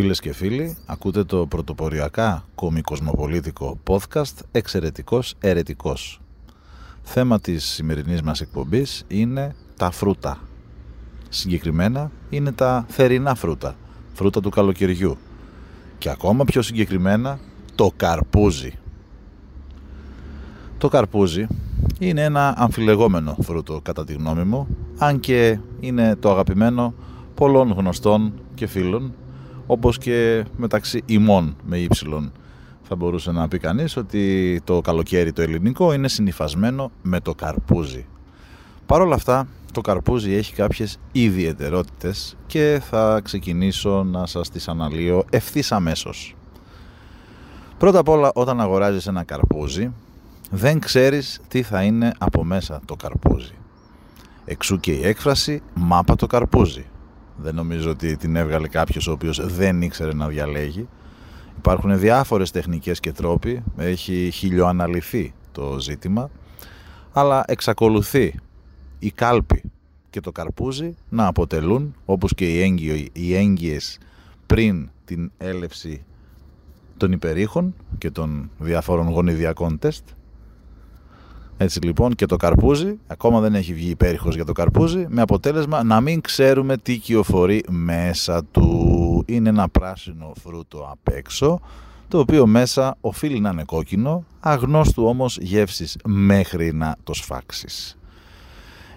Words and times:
Φίλες 0.00 0.20
και 0.20 0.32
φίλοι, 0.32 0.76
ακούτε 0.86 1.24
το 1.24 1.46
πρωτοποριακά 1.46 2.44
κομικοσμοπολίτικο 2.54 3.78
podcast 3.86 4.34
«Εξαιρετικός 4.50 5.34
Ερετικός». 5.40 6.20
Θέμα 7.02 7.40
της 7.40 7.64
σημερινής 7.64 8.22
μας 8.22 8.40
εκπομπής 8.40 9.04
είναι 9.08 9.54
τα 9.76 9.90
φρούτα. 9.90 10.38
Συγκεκριμένα 11.28 12.10
είναι 12.30 12.52
τα 12.52 12.86
θερινά 12.88 13.34
φρούτα, 13.34 13.74
φρούτα 14.12 14.40
του 14.40 14.50
καλοκαιριού. 14.50 15.16
Και 15.98 16.10
ακόμα 16.10 16.44
πιο 16.44 16.62
συγκεκριμένα 16.62 17.38
το 17.74 17.92
καρπούζι. 17.96 18.72
Το 20.78 20.88
καρπούζι 20.88 21.46
είναι 21.98 22.22
ένα 22.22 22.54
αμφιλεγόμενο 22.56 23.36
φρούτο 23.42 23.80
κατά 23.82 24.04
τη 24.04 24.12
γνώμη 24.12 24.42
μου, 24.42 24.68
αν 24.98 25.20
και 25.20 25.58
είναι 25.80 26.16
το 26.16 26.30
αγαπημένο 26.30 26.94
πολλών 27.34 27.70
γνωστών 27.70 28.32
και 28.54 28.66
φίλων 28.66 29.12
όπως 29.70 29.98
και 29.98 30.44
μεταξύ 30.56 31.02
ημών 31.06 31.56
με 31.66 31.78
ύψιλον 31.78 32.32
θα 32.82 32.96
μπορούσε 32.96 33.30
να 33.30 33.48
πει 33.48 33.58
κανείς 33.58 33.96
ότι 33.96 34.60
το 34.64 34.80
καλοκαίρι 34.80 35.32
το 35.32 35.42
ελληνικό 35.42 35.92
είναι 35.92 36.08
συνυφασμένο 36.08 36.90
με 37.02 37.20
το 37.20 37.34
καρπούζι. 37.34 38.06
Παρ' 38.86 39.00
όλα 39.00 39.14
αυτά 39.14 39.48
το 39.72 39.80
καρπούζι 39.80 40.32
έχει 40.32 40.54
κάποιες 40.54 40.98
ιδιαιτερότητες 41.12 42.36
και 42.46 42.80
θα 42.90 43.20
ξεκινήσω 43.24 44.04
να 44.04 44.26
σας 44.26 44.50
τις 44.50 44.68
αναλύω 44.68 45.24
ευθύς 45.30 45.72
αμέσως. 45.72 46.36
Πρώτα 47.78 47.98
απ' 47.98 48.08
όλα 48.08 48.30
όταν 48.34 48.60
αγοράζεις 48.60 49.06
ένα 49.06 49.22
καρπούζι 49.22 49.92
δεν 50.50 50.78
ξέρεις 50.78 51.40
τι 51.48 51.62
θα 51.62 51.82
είναι 51.82 52.12
από 52.18 52.44
μέσα 52.44 52.80
το 52.84 52.96
καρπούζι. 52.96 53.54
Εξού 54.44 54.80
και 54.80 54.92
η 54.92 55.06
έκφραση 55.06 55.62
μάπα 55.74 56.16
το 56.16 56.26
καρπούζι. 56.26 56.86
Δεν 57.42 57.54
νομίζω 57.54 57.90
ότι 57.90 58.16
την 58.16 58.36
έβγαλε 58.36 58.68
κάποιος 58.68 59.06
ο 59.06 59.12
οποίος 59.12 59.54
δεν 59.54 59.82
ήξερε 59.82 60.14
να 60.14 60.28
διαλέγει. 60.28 60.88
Υπάρχουν 61.56 61.98
διάφορες 61.98 62.50
τεχνικές 62.50 63.00
και 63.00 63.12
τρόποι, 63.12 63.62
έχει 63.76 64.30
χιλιοαναλυθεί 64.32 65.34
το 65.52 65.78
ζήτημα, 65.80 66.30
αλλά 67.12 67.44
εξακολουθεί 67.46 68.34
η 68.98 69.10
κάλπη 69.10 69.62
και 70.10 70.20
το 70.20 70.32
καρπούζι 70.32 70.94
να 71.08 71.26
αποτελούν, 71.26 71.94
όπως 72.04 72.34
και 72.34 72.54
οι, 72.54 72.62
έγκυο, 72.62 73.06
οι 73.12 73.34
έγκυες 73.34 73.98
πριν 74.46 74.90
την 75.04 75.30
έλευση 75.38 76.04
των 76.96 77.12
υπερήχων 77.12 77.74
και 77.98 78.10
των 78.10 78.50
διαφόρων 78.58 79.08
γονιδιακών 79.08 79.78
τεστ, 79.78 80.08
έτσι 81.60 81.80
λοιπόν 81.80 82.14
και 82.14 82.26
το 82.26 82.36
καρπούζι, 82.36 82.98
ακόμα 83.06 83.40
δεν 83.40 83.54
έχει 83.54 83.74
βγει 83.74 83.90
υπέρηχος 83.90 84.34
για 84.34 84.44
το 84.44 84.52
καρπούζι, 84.52 85.06
με 85.08 85.20
αποτέλεσμα 85.20 85.82
να 85.82 86.00
μην 86.00 86.20
ξέρουμε 86.20 86.76
τι 86.76 86.96
κυοφορεί 86.96 87.64
μέσα 87.68 88.44
του. 88.44 89.24
Είναι 89.26 89.48
ένα 89.48 89.68
πράσινο 89.68 90.32
φρούτο 90.42 90.88
απ' 90.90 91.14
έξω, 91.14 91.60
το 92.08 92.18
οποίο 92.18 92.46
μέσα 92.46 92.96
οφείλει 93.00 93.40
να 93.40 93.50
είναι 93.50 93.64
κόκκινο, 93.64 94.24
αγνώστου 94.40 95.04
όμως 95.04 95.38
γεύσης 95.38 95.96
μέχρι 96.04 96.72
να 96.72 96.96
το 97.04 97.14
σφάξεις. 97.14 97.98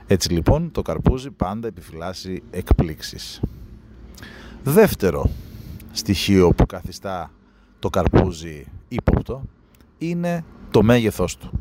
Έτσι 0.08 0.32
λοιπόν 0.32 0.72
το 0.72 0.82
καρπούζι 0.82 1.32
πάντα 1.32 1.68
επιφυλάσσει 1.68 2.44
εκπλήξεις. 2.52 3.42
Δεύτερο 4.64 5.30
στοιχείο 5.92 6.50
που 6.50 6.66
καθιστά 6.66 7.32
το 7.80 7.90
καρπούζι 7.90 8.66
ύποπτο 8.88 9.42
είναι 9.98 10.44
το 10.72 10.84
μέγεθός 10.84 11.38
του 11.38 11.52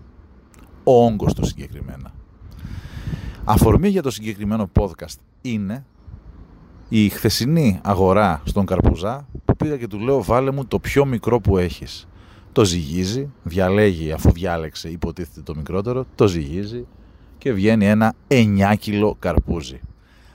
ο 0.85 1.05
όγκος 1.05 1.35
του 1.35 1.47
συγκεκριμένα. 1.47 2.13
Αφορμή 3.45 3.89
για 3.89 4.03
το 4.03 4.11
συγκεκριμένο 4.11 4.71
podcast 4.79 5.17
είναι 5.41 5.85
η 6.89 7.09
χθεσινή 7.09 7.81
αγορά 7.83 8.43
στον 8.45 8.67
Καρπουζά 8.67 9.27
που 9.45 9.57
πήγα 9.57 9.77
και 9.77 9.87
του 9.87 9.99
λέω 9.99 10.23
βάλε 10.23 10.51
μου 10.51 10.67
το 10.67 10.79
πιο 10.79 11.05
μικρό 11.05 11.41
που 11.41 11.59
έχεις. 11.59 12.09
Το 12.53 12.65
ζυγίζει, 12.65 13.31
διαλέγει 13.43 14.13
αφού 14.13 14.33
διάλεξε 14.33 14.89
υποτίθεται 14.89 15.41
το 15.41 15.55
μικρότερο, 15.57 16.07
το 16.15 16.27
ζυγίζει 16.27 16.87
και 17.39 17.53
βγαίνει 17.53 17.87
ένα 17.87 18.15
9 18.29 18.75
κιλο 18.79 19.17
καρπούζι. 19.19 19.81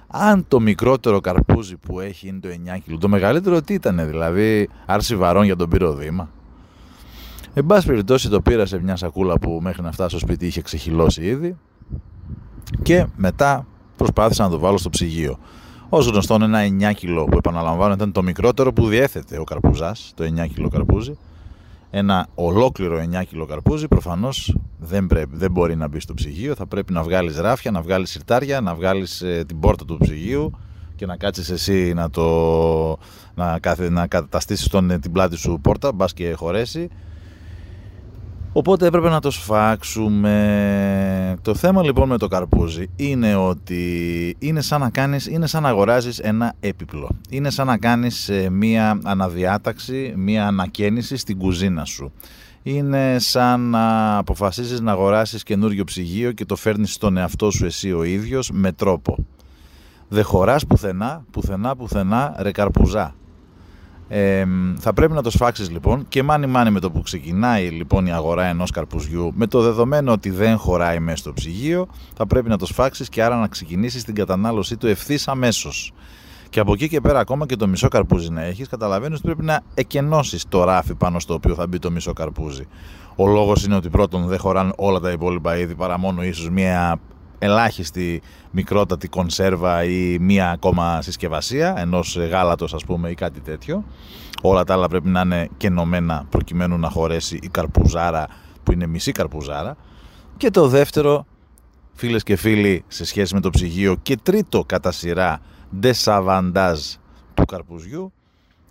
Αν 0.07 0.45
το 0.47 0.59
μικρότερο 0.59 1.22
καρπούζι 1.22 1.75
που 1.75 2.00
έχει 2.00 2.27
είναι 2.27 2.39
το 2.39 2.50
9 2.75 2.79
κιλο, 2.83 2.97
το 2.97 3.07
μεγαλύτερο 3.07 3.62
τι 3.62 3.73
ήταν, 3.73 4.07
δηλαδή 4.07 4.69
άρση 4.85 5.16
βαρών 5.16 5.44
για 5.44 5.56
τον 5.56 5.69
πυροδήμα. 5.69 6.29
Εν 7.58 7.66
πάση 7.66 7.88
περιπτώσει 7.88 8.30
το 8.30 8.42
πήρα 8.42 8.66
σε 8.66 8.82
μια 8.82 8.96
σακούλα 8.96 9.40
που 9.40 9.60
μέχρι 9.62 9.82
να 9.82 9.92
φτάσω 9.92 10.10
στο 10.10 10.20
σπίτι 10.20 10.46
είχε 10.46 10.62
ξεχυλώσει 10.62 11.26
ήδη 11.26 11.58
και 12.82 13.06
μετά 13.16 13.68
προσπάθησα 13.96 14.44
να 14.44 14.50
το 14.50 14.60
βάλω 14.60 14.78
στο 14.78 14.90
ψυγείο. 14.90 15.38
Ω 15.90 16.00
γνωστόν 16.00 16.42
ένα 16.42 16.92
9 16.92 16.94
κιλό 16.96 17.24
που 17.24 17.38
επαναλαμβάνω 17.38 17.94
ήταν 17.94 18.12
το 18.12 18.24
μικρότερο 18.24 18.74
που 18.74 18.88
διέθετε 18.88 19.40
ο 19.40 19.44
καρπουζάς, 19.44 20.12
το 20.16 20.24
9 20.24 20.48
κιλό 20.54 20.70
καρπούζι. 20.70 21.18
Ένα 21.90 22.28
ολόκληρο 22.36 23.04
9 23.22 23.26
κιλό 23.26 23.46
καρπούζι 23.46 23.88
προφανώς 23.88 24.56
δεν, 24.80 25.08
δεν 25.32 25.52
μπορεί 25.52 25.76
να 25.76 25.88
μπει 25.88 26.00
στο 26.00 26.14
ψυγείο. 26.14 26.56
Θα 26.56 26.66
πρέπει 26.66 26.94
να 26.94 27.04
βγάλεις 27.04 27.38
ράφια, 27.38 27.72
να 27.72 27.82
βγάλεις 27.82 28.10
σιρτάρια, 28.10 28.62
να 28.62 28.76
βγάλεις 28.76 29.22
ε, 29.22 29.44
την 29.48 29.60
πόρτα 29.60 29.86
του 29.86 29.98
ψυγείου 29.98 30.52
και 30.96 31.06
να 31.06 31.18
κάτσεις 31.18 31.50
εσύ 31.50 31.94
να, 31.94 32.10
το, 32.10 32.98
να, 33.36 33.60
να 33.90 34.08
καταστήσεις 34.08 34.68
τον, 34.68 35.00
την 35.00 35.12
πλάτη 35.12 35.38
σου 35.38 35.60
πόρτα, 35.62 35.92
μπας 35.92 36.14
και 36.14 36.34
χωρέσει 36.34 36.90
Οπότε 38.58 38.86
έπρεπε 38.86 39.10
να 39.10 39.20
το 39.20 39.32
σφάξουμε. 39.32 40.36
Το 41.42 41.56
θέμα 41.56 41.84
λοιπόν 41.84 42.10
με 42.10 42.18
το 42.18 42.28
καρπούζι 42.28 42.90
είναι 42.96 43.36
ότι 43.36 44.36
είναι 44.40 44.62
σαν 44.62 44.80
να, 44.80 44.90
κάνεις, 44.90 45.28
είναι 45.28 45.48
σαν 45.48 45.64
να 45.64 45.70
αγοράζεις 45.70 46.20
ένα 46.20 46.54
έπιπλο. 46.60 47.10
Είναι 47.30 47.50
σαν 47.50 47.68
να 47.68 47.78
κάνεις 47.78 48.30
ε, 48.30 48.50
μία 48.50 49.00
αναδιάταξη, 49.04 50.14
μία 50.18 50.48
ανακαίνιση 50.48 51.18
στην 51.18 51.38
κουζίνα 51.38 51.86
σου. 51.86 52.12
Είναι 52.64 53.20
σαν 53.20 53.62
να 53.70 54.18
αποφασίσεις 54.18 54.82
να 54.82 54.92
αγοράσεις 54.92 55.44
καινούριο 55.44 55.84
ψυγείο 55.84 56.32
και 56.32 56.46
το 56.46 56.56
φέρνεις 56.56 56.94
στον 56.94 57.18
εαυτό 57.18 57.52
σου 57.52 57.66
εσύ 57.66 57.92
ο 57.92 58.04
ίδιος 58.04 58.52
με 58.52 58.72
τρόπο. 58.72 59.18
Δεν 60.08 60.24
χωράς 60.24 60.66
πουθενά, 60.66 61.26
πουθενά, 61.32 61.76
πουθενά, 61.76 62.36
ρε 62.40 62.52
καρπουζά. 62.52 63.16
Ε, 64.08 64.46
θα 64.80 64.94
πρέπει 64.94 65.14
να 65.14 65.22
το 65.22 65.30
σφάξεις 65.30 65.70
λοιπόν 65.70 66.06
και 66.08 66.24
μάνι 66.24 66.48
μάνι 66.48 66.72
με 66.72 66.80
το 66.80 66.92
που 66.92 67.02
ξεκινάει 67.02 67.70
λοιπόν 67.70 68.06
η 68.06 68.12
αγορά 68.12 68.46
ενός 68.46 68.72
καρπουζιού 68.72 69.32
με 69.36 69.48
το 69.48 69.62
δεδομένο 69.62 70.12
ότι 70.12 70.30
δεν 70.30 70.58
χωράει 70.58 71.00
μέσα 71.00 71.18
στο 71.18 71.34
ψυγείο 71.34 71.88
θα 72.16 72.28
πρέπει 72.28 72.50
να 72.50 72.58
το 72.58 72.66
σφάξεις 72.66 73.10
και 73.10 73.24
άρα 73.24 73.36
να 73.36 73.48
ξεκινήσεις 73.48 74.04
την 74.04 74.16
κατανάλωσή 74.16 74.78
του 74.78 74.88
ευθύς 74.88 75.28
αμέσως. 75.28 75.94
Και 76.50 76.60
από 76.60 76.74
εκεί 76.74 76.90
και 76.90 77.02
πέρα 77.02 77.20
ακόμα 77.20 77.46
και 77.46 77.56
το 77.56 77.68
μισό 77.68 77.88
καρπούζι 77.88 78.30
να 78.30 78.42
έχεις 78.42 78.68
καταλαβαίνεις 78.68 79.18
ότι 79.18 79.26
πρέπει 79.28 79.44
να 79.44 79.62
εκενώσεις 79.74 80.46
το 80.50 80.64
ράφι 80.64 80.96
πάνω 80.96 81.20
στο 81.20 81.34
οποίο 81.34 81.56
θα 81.56 81.68
μπει 81.68 81.80
το 81.80 81.92
μισό 81.92 82.14
καρπούζι. 82.14 82.68
Ο 83.16 83.28
λόγος 83.28 83.66
είναι 83.66 83.76
ότι 83.76 83.90
πρώτον 83.90 84.28
δεν 84.28 84.40
χωράνε 84.40 84.72
όλα 84.76 85.00
τα 85.00 85.12
υπόλοιπα 85.12 85.58
είδη 85.58 85.76
παρά 85.76 86.00
μόνο 86.00 86.24
ίσως 86.24 86.50
μια 86.50 87.00
ελάχιστη 87.45 88.22
μικρότατη 88.51 89.07
κονσέρβα 89.07 89.83
ή 89.83 90.17
μία 90.19 90.51
ακόμα 90.51 91.01
συσκευασία 91.01 91.73
ενός 91.77 92.18
γάλατος 92.18 92.74
ας 92.74 92.83
πούμε 92.83 93.09
ή 93.09 93.13
κάτι 93.13 93.39
τέτοιο. 93.39 93.83
Όλα 94.42 94.63
τα 94.63 94.74
άλλα 94.74 94.88
πρέπει 94.88 95.09
να 95.09 95.21
είναι 95.21 95.50
κενωμένα 95.57 96.25
προκειμένου 96.30 96.77
να 96.77 96.89
χωρέσει 96.89 97.39
η 97.42 97.47
καρπουζάρα 97.47 98.27
που 98.63 98.71
είναι 98.71 98.88
μισή 98.88 99.12
καρπουζάρα. 99.12 99.77
Και 100.38 100.50
το 100.50 100.68
δεύτερο 100.68 101.25
φίλες 101.94 102.24
και 102.24 102.36
φίλοι 102.36 102.83
σε 102.88 103.06
σχέση 103.06 103.33
με 103.33 103.39
το 103.39 103.50
ψυγείο 103.50 103.95
και 104.01 104.18
τρίτο 104.24 104.63
κατά 104.65 104.91
σειρά 104.91 105.39
ντεσαβαντάζ 105.80 106.80
του 107.33 107.45
καρπουζιού 107.45 108.13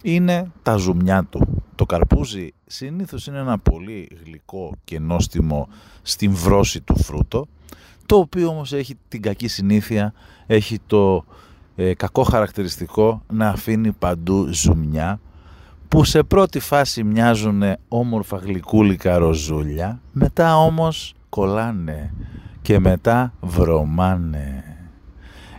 είναι 0.03 0.50
τα 0.62 0.77
ζουμιά 0.77 1.27
του. 1.31 1.62
Το 1.75 1.87
καρπούζι 1.87 2.53
συνήθως 2.67 3.27
είναι 3.27 3.38
ένα 3.38 3.59
πολύ 3.59 4.09
γλυκό 4.25 4.73
και 4.85 4.99
νόστιμο 4.99 5.69
στην 6.03 6.35
βρώση 6.35 6.81
του 6.81 7.03
φρούτο 7.03 7.47
το 8.06 8.17
οποίο 8.17 8.49
όμως 8.49 8.73
έχει 8.73 8.95
την 9.09 9.23
κακή 9.23 9.49
συνήθεια, 9.49 10.12
έχει 10.47 10.79
το 10.87 11.25
ε, 11.77 11.95
κακό 11.95 12.23
χαρακτηριστικό 12.23 13.23
να 13.33 13.49
αφήνει 13.49 13.93
παντού 13.93 14.49
ζουμιά 14.53 15.21
που 15.89 16.05
σε 16.05 16.23
πρώτη 16.23 16.59
φάση 16.59 17.05
μοιάζουν 17.05 17.62
όμορφα 17.89 18.37
γλυκούλικα 18.37 19.19
ροζούλια, 19.19 20.01
μετά 20.12 20.56
όμως 20.56 21.15
κολλάνε 21.29 22.15
και 22.62 22.79
μετά 22.79 23.33
βρωμάνε. 23.41 24.65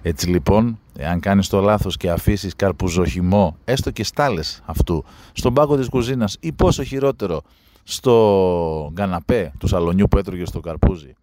Έτσι 0.01 0.29
λοιπόν, 0.29 0.79
εάν 0.97 1.19
κάνεις 1.19 1.47
το 1.47 1.59
λάθος 1.61 1.97
και 1.97 2.09
αφήσεις 2.09 2.55
καρπουζοχυμό, 2.55 3.57
έστω 3.63 3.91
και 3.91 4.03
στάλες 4.03 4.61
αυτού, 4.65 5.03
στον 5.33 5.53
πάγκο 5.53 5.77
της 5.77 5.89
κουζίνας 5.89 6.37
ή 6.39 6.51
πόσο 6.51 6.83
χειρότερο, 6.83 7.41
στο 7.83 8.91
καναπέ 8.93 9.51
του 9.57 9.67
σαλονιού 9.67 10.07
που 10.07 10.17
έτρωγε 10.17 10.45
στο 10.45 10.59
καρπούζι 10.59 11.15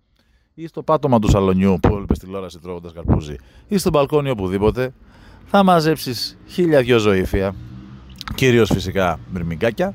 ή 0.55 0.67
στο 0.67 0.83
πάτωμα 0.83 1.19
του 1.19 1.29
σαλονιού 1.29 1.79
που 1.83 1.95
έλειπες 1.97 2.19
τηλεόραση 2.19 2.59
τρώγοντας 2.59 2.93
καρπούζι 2.93 3.37
ή 3.69 3.79
στο 3.79 3.91
μπαλκόνι 3.91 4.31
οπουδήποτε, 4.31 4.93
θα 5.45 5.63
μαζέψεις 5.63 6.39
χίλια 6.47 6.83
δυο 6.83 6.99
ζωήφια, 6.99 7.55
κυρίως 8.35 8.71
φυσικά 8.73 9.19
μυρμηγκάκια 9.33 9.95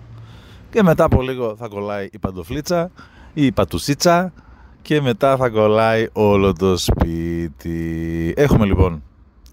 και 0.69 0.83
μετά 0.83 1.04
από 1.04 1.21
λίγο 1.21 1.56
θα 1.56 1.68
κολλάει 1.68 2.09
η 2.12 2.19
παντοφλίτσα 2.19 2.92
ή 3.33 3.45
η 3.45 3.51
πατουσίτσα 3.51 4.33
και 4.81 5.01
μετά 5.01 5.38
θα 5.38 5.50
κολλάει 5.50 6.07
όλο 6.13 6.54
το 6.54 6.77
σπίτι. 6.77 8.33
Έχουμε 8.38 8.65
λοιπόν 8.65 9.03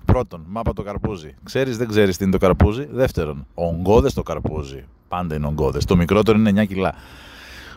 πρώτον 0.05 0.45
μάπα 0.49 0.73
το 0.73 0.83
καρπούζι. 0.83 1.35
Ξέρεις 1.43 1.77
δεν 1.77 1.89
ξέρεις 1.89 2.17
τι 2.17 2.25
είναι 2.25 2.33
το 2.33 2.39
καρπούζι. 2.39 2.89
Δεύτερον, 2.91 3.47
ογκώδες 3.55 4.15
το 4.15 4.23
καρπούζι. 4.23 4.85
Πάντα 5.09 5.35
είναι 5.35 5.47
ογκώδες. 5.47 5.85
Το 5.85 5.97
μικρότερο 5.97 6.39
είναι 6.39 6.63
9 6.63 6.67
κιλά. 6.67 6.95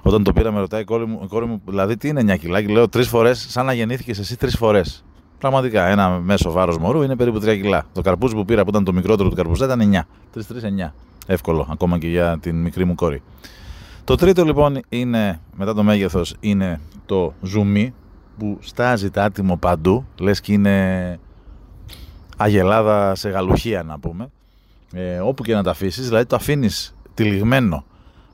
Όταν 0.08 0.24
το 0.24 0.34
πήρα, 0.34 0.52
με 0.52 0.60
ρωτάει 0.60 0.82
η 0.82 0.84
κόρη 0.84 1.06
μου, 1.06 1.20
η 1.24 1.28
κόρη 1.28 1.46
μου 1.46 1.62
δηλαδή 1.66 1.98
τι 1.98 2.08
είναι 2.08 2.34
9 2.34 2.38
κιλά. 2.38 2.62
Και 2.62 2.74
λέω 2.74 2.90
τρεις 2.90 3.08
φορές, 3.08 3.46
σαν 3.50 3.66
να 3.66 3.74
γεννήθηκες 3.74 4.20
εσύ 4.20 4.38
τρεις 4.38 4.58
φορές. 4.58 5.04
Πραγματικά, 5.38 5.88
ένα 5.88 6.10
μέσο 6.10 6.52
βάρος 6.52 6.78
μωρού 6.78 7.02
είναι 7.02 7.16
περίπου 7.16 7.38
3 7.38 7.42
κιλά. 7.62 7.86
Το 7.94 8.02
καρπούζι 8.02 8.36
που 8.36 8.46
πήρα 8.46 8.64
που 8.64 8.70
ήταν 8.70 8.84
το 8.84 8.94
μικρότερο 8.94 9.30
του 9.30 9.36
καρπούζι 9.36 9.64
ήταν 9.64 9.80
9. 9.80 10.08
3-3-9. 10.34 10.94
Εύκολο, 11.26 11.68
ακόμα 11.72 11.98
και 11.98 12.08
για 12.08 12.38
την 12.42 12.62
μικρή 12.62 12.86
μου 12.86 12.96
κόρη. 12.96 13.22
Το 14.04 14.16
τρίτο 14.16 14.44
λοιπόν 14.44 14.80
είναι, 14.90 15.40
μετά 15.56 15.74
το 15.74 15.84
μέγεθος, 15.84 16.36
είναι 16.40 16.80
το 17.06 17.34
ζουμί 17.42 17.94
που 18.38 18.58
στάζει 18.62 19.10
τα 19.10 19.24
άτιμο 19.24 19.58
παντού. 19.58 20.06
Λες 20.20 20.42
και 20.42 20.54
είναι 20.54 21.20
αγελάδα 22.38 23.16
σε 23.16 23.30
γαλουχία 23.30 23.84
να 23.84 24.00
πούμε. 24.00 24.30
Ε, 24.94 25.20
όπου 25.20 25.44
και 25.44 25.54
να 25.54 25.64
τα 25.64 25.72
αφήσεις, 25.72 26.08
δηλαδή 26.08 26.26
το 26.26 26.36
αφήνεις 26.36 26.96
τυλιγμένο 27.14 27.84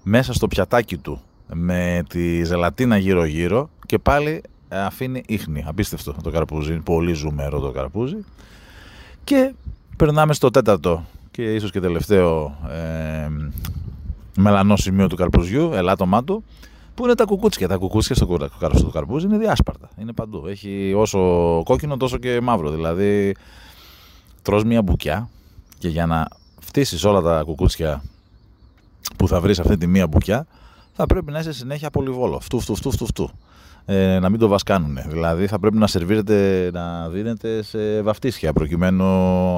μέσα 0.03 0.33
στο 0.33 0.47
πιατάκι 0.47 0.97
του 0.97 1.21
με 1.53 2.03
τη 2.09 2.43
ζελατίνα 2.43 2.97
γύρω 2.97 3.25
γύρω 3.25 3.69
και 3.85 3.97
πάλι 3.97 4.41
αφήνει 4.69 5.23
ίχνη. 5.27 5.63
Απίστευτο 5.67 6.15
το 6.23 6.31
καρπούζι, 6.31 6.73
πολύ 6.73 7.13
ζουμερό 7.13 7.59
το 7.59 7.71
καρπούζι. 7.71 8.17
Και 9.23 9.53
περνάμε 9.97 10.33
στο 10.33 10.49
τέταρτο 10.49 11.05
και 11.31 11.53
ίσως 11.53 11.71
και 11.71 11.79
τελευταίο 11.79 12.57
ε, 12.69 13.27
μελανό 14.35 14.75
σημείο 14.75 15.07
του 15.07 15.15
καρπουζιού, 15.15 15.73
ελάττωμά 15.73 16.23
του, 16.23 16.43
που 16.95 17.03
είναι 17.03 17.15
τα 17.15 17.25
κουκούτσια. 17.25 17.67
Τα 17.67 17.77
κουκούτσια 17.77 18.15
στο, 18.15 18.49
στο 18.73 18.89
καρπούζι 18.89 19.25
είναι 19.25 19.37
διάσπαρτα. 19.37 19.89
Είναι 19.97 20.13
παντού. 20.13 20.45
Έχει 20.47 20.93
όσο 20.95 21.19
κόκκινο 21.63 21.97
τόσο 21.97 22.17
και 22.17 22.41
μαύρο. 22.41 22.69
Δηλαδή, 22.69 23.35
τρως 24.41 24.63
μια 24.63 24.81
μπουκιά 24.81 25.29
και 25.77 25.87
για 25.87 26.05
να 26.05 26.27
φτύσεις 26.59 27.03
όλα 27.03 27.21
τα 27.21 27.41
κουκούτσια 27.45 28.03
που 29.17 29.27
θα 29.27 29.39
βρεις 29.39 29.59
αυτή 29.59 29.77
τη 29.77 29.87
μία 29.87 30.07
μπουκιά, 30.07 30.47
θα 30.93 31.05
πρέπει 31.05 31.31
να 31.31 31.39
είσαι 31.39 31.53
συνέχεια 31.53 31.89
πολυβόλο. 31.89 32.39
Φτού, 32.39 32.59
φτού, 32.59 32.75
φτού, 32.75 32.91
φτού, 32.91 33.05
φτού. 33.05 33.29
Ε, 33.85 34.19
να 34.19 34.29
μην 34.29 34.39
το 34.39 34.47
βασκάνουν. 34.47 34.97
Δηλαδή 35.07 35.47
θα 35.47 35.59
πρέπει 35.59 35.77
να 35.77 35.87
σερβίρετε, 35.87 36.69
να 36.73 37.09
δίνετε 37.09 37.63
σε 37.63 38.01
βαφτίσια 38.01 38.53
προκειμένου 38.53 39.05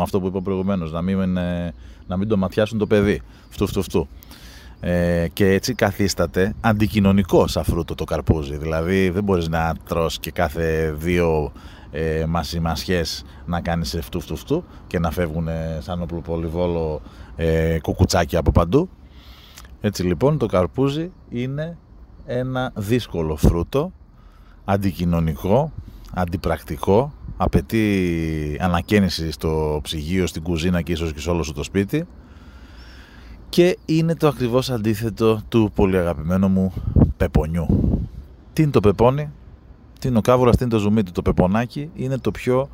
αυτό 0.02 0.20
που 0.20 0.28
είπα 0.28 0.42
προηγουμένως, 0.42 0.92
να, 0.92 1.02
μην, 1.02 1.38
ε, 1.38 1.74
να 2.08 2.18
μην 2.18 2.28
το 2.28 2.38
ματιάσουν 2.38 2.78
το 2.78 2.88
παιδί. 2.88 3.22
Φτού, 3.50 3.68
φτού, 3.68 3.82
φτού. 3.84 4.08
Ε, 4.80 5.28
και 5.34 5.52
έτσι 5.52 5.74
καθίσταται 5.74 6.54
αντικοινωνικός 6.62 7.52
σαν 7.52 7.64
φρούτο 7.64 7.96
το 7.96 8.04
καρπούζι. 8.04 8.58
Δηλαδή 8.58 9.10
δεν 9.10 9.24
μπορείς 9.24 9.48
να 9.48 9.74
τρως 9.88 10.20
και 10.20 10.32
κάθε 10.32 10.96
δύο 10.98 11.52
ε, 11.92 12.26
μασιές 12.62 13.24
να 13.46 13.62
κάνεις 13.62 13.98
φτού 14.02 14.20
φτού 14.20 14.36
φτού 14.36 14.64
και 14.88 15.00
να 15.00 15.12
φεύγουν 15.12 15.48
σαν 15.80 16.06
πολυβόλο 16.24 17.02
ε, 17.36 17.80
κουκουτσάκια 17.82 18.40
από 18.40 18.52
παντού. 18.52 18.90
Έτσι 19.86 20.04
λοιπόν 20.04 20.38
το 20.38 20.46
καρπούζι 20.46 21.12
είναι 21.30 21.78
ένα 22.26 22.72
δύσκολο 22.76 23.36
φρούτο, 23.36 23.92
αντικοινωνικό, 24.66 25.72
αντιπρακτικό, 26.14 27.14
απαιτεί 27.38 28.58
ανακαίνιση 28.62 29.32
στο 29.32 29.80
ψυγείο, 29.84 30.28
στην 30.28 30.44
κουζίνα 30.44 30.82
και 30.82 30.92
ίσως 30.92 31.14
και 31.14 31.20
σε 31.20 31.30
όλο 31.30 31.44
σου 31.44 31.54
το 31.54 31.64
σπίτι 31.64 32.06
και 33.50 33.78
είναι 33.86 34.16
το 34.16 34.28
ακριβώς 34.28 34.70
αντίθετο 34.70 35.42
του 35.50 35.72
πολύ 35.76 35.98
αγαπημένου 35.98 36.48
μου 36.48 36.74
πεπονιού. 37.18 37.68
Τι 38.54 38.62
είναι 38.62 38.72
το 38.72 38.80
πεπόνι, 38.80 39.30
τι 40.00 40.08
είναι 40.08 40.18
ο 40.18 40.22
κάβουρας, 40.22 40.56
τι 40.56 40.64
είναι 40.64 40.72
το 40.72 40.80
ζουμί 40.80 41.04
του; 41.04 41.12
Το 41.12 41.22
πεπονάκι 41.22 41.90
είναι 41.96 42.18
το 42.18 42.32
πιο 42.32 42.70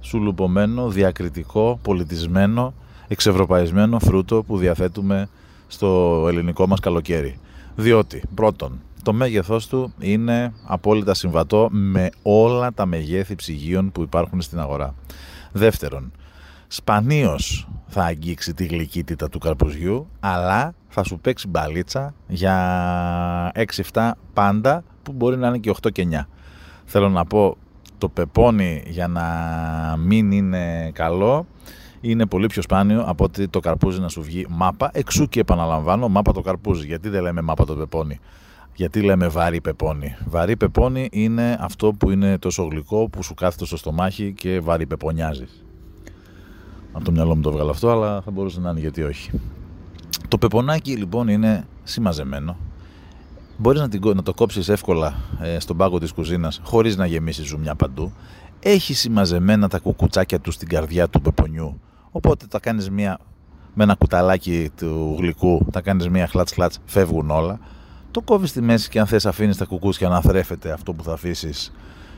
σουλουπωμένο, 0.00 0.88
διακριτικό, 0.88 1.78
πολιτισμένο, 1.82 2.74
εξευρωπαϊσμένο 3.08 3.98
φρούτο 3.98 4.42
που 4.42 4.58
διαθέτουμε 4.58 5.28
στο 5.66 6.24
ελληνικό 6.28 6.66
μας 6.66 6.80
καλοκαίρι. 6.80 7.38
Διότι, 7.74 8.22
πρώτον, 8.34 8.80
το 9.02 9.12
μέγεθός 9.12 9.66
του 9.66 9.92
είναι 9.98 10.52
απόλυτα 10.66 11.14
συμβατό 11.14 11.68
με 11.70 12.10
όλα 12.22 12.72
τα 12.72 12.86
μεγέθη 12.86 13.34
ψυγείων 13.34 13.92
που 13.92 14.02
υπάρχουν 14.02 14.40
στην 14.40 14.60
αγορά. 14.60 14.94
Δεύτερον, 15.52 16.12
σπανίως 16.68 17.68
θα 17.86 18.04
αγγίξει 18.04 18.54
τη 18.54 18.66
γλυκύτητα 18.66 19.28
του 19.28 19.38
καρπουζιού, 19.38 20.08
αλλά 20.20 20.74
θα 20.88 21.04
σου 21.04 21.18
παίξει 21.18 21.48
μπαλίτσα 21.48 22.14
για 22.26 23.52
6-7 23.92 24.10
πάντα, 24.32 24.84
που 25.02 25.12
μπορεί 25.12 25.36
να 25.36 25.48
είναι 25.48 25.58
και 25.58 25.74
8 25.82 25.92
και 25.92 26.06
9. 26.10 26.26
Θέλω 26.84 27.08
να 27.08 27.24
πω, 27.24 27.56
το 27.98 28.08
πεπόνι 28.08 28.82
για 28.86 29.08
να 29.08 29.24
μην 29.98 30.32
είναι 30.32 30.90
καλό 30.94 31.46
είναι 32.10 32.26
πολύ 32.26 32.46
πιο 32.46 32.62
σπάνιο 32.62 33.02
από 33.02 33.24
ότι 33.24 33.48
το 33.48 33.60
καρπούζι 33.60 34.00
να 34.00 34.08
σου 34.08 34.22
βγει 34.22 34.46
μάπα. 34.48 34.90
Εξού 34.92 35.28
και 35.28 35.40
επαναλαμβάνω, 35.40 36.08
μάπα 36.08 36.32
το 36.32 36.40
καρπούζι. 36.40 36.86
Γιατί 36.86 37.08
δεν 37.08 37.22
λέμε 37.22 37.40
μάπα 37.40 37.64
το 37.64 37.74
πεπόνι; 37.74 38.18
Γιατί 38.74 39.00
λέμε 39.00 39.28
βαρύ 39.28 39.60
πεπόνι; 39.60 40.16
Βαρύ 40.28 40.56
πεπόνι 40.56 41.08
είναι 41.12 41.58
αυτό 41.60 41.92
που 41.92 42.10
είναι 42.10 42.38
τόσο 42.38 42.62
γλυκό 42.62 43.08
που 43.08 43.22
σου 43.22 43.34
κάθεται 43.34 43.66
στο 43.66 43.76
στομάχι 43.76 44.32
και 44.32 44.60
βαρύ 44.60 44.86
πεπονιάζεις. 44.86 45.64
Από 46.92 47.04
το 47.04 47.10
μυαλό 47.10 47.36
μου 47.36 47.42
το 47.42 47.52
βγάλω 47.52 47.70
αυτό, 47.70 47.90
αλλά 47.90 48.20
θα 48.20 48.30
μπορούσε 48.30 48.60
να 48.60 48.70
είναι 48.70 48.80
γιατί 48.80 49.02
όχι. 49.02 49.30
Το 50.28 50.38
πεπονάκι 50.38 50.96
λοιπόν 50.96 51.28
είναι 51.28 51.66
συμμαζεμένο. 51.84 52.56
Μπορείς 53.58 53.80
να, 53.80 54.14
να 54.14 54.22
το 54.22 54.34
κόψεις 54.34 54.68
εύκολα 54.68 55.14
ε, 55.40 55.58
στον 55.58 55.76
πάγκο 55.76 55.98
της 55.98 56.12
κουζίνας 56.12 56.60
χωρίς 56.64 56.96
να 56.96 57.06
γεμίσεις 57.06 57.46
ζουμιά 57.46 57.74
παντού. 57.74 58.12
Έχει 58.60 58.94
συμμαζεμένα 58.94 59.68
τα 59.68 59.78
κουκουτσάκια 59.78 60.40
του 60.40 60.50
στην 60.50 60.68
καρδιά 60.68 61.08
του 61.08 61.20
πεπονιού 61.20 61.80
Οπότε 62.16 62.46
τα 62.46 62.58
κάνεις 62.58 62.90
μία 62.90 63.18
με 63.74 63.84
ένα 63.84 63.94
κουταλάκι 63.94 64.70
του 64.76 65.16
γλυκού, 65.18 65.66
τα 65.72 65.80
κάνεις 65.80 66.08
μία 66.08 66.26
χλάτς 66.26 66.52
χλάτς, 66.52 66.78
φεύγουν 66.84 67.30
όλα. 67.30 67.58
Το 68.10 68.20
κόβεις 68.20 68.50
στη 68.50 68.60
μέση 68.60 68.88
και 68.88 69.00
αν 69.00 69.06
θες 69.06 69.26
αφήνεις 69.26 69.56
τα 69.56 69.64
κουκούτσια 69.64 70.08
να 70.08 70.20
θρέφεται 70.20 70.72
αυτό 70.72 70.92
που 70.92 71.02
θα 71.02 71.12
αφήσεις. 71.12 71.72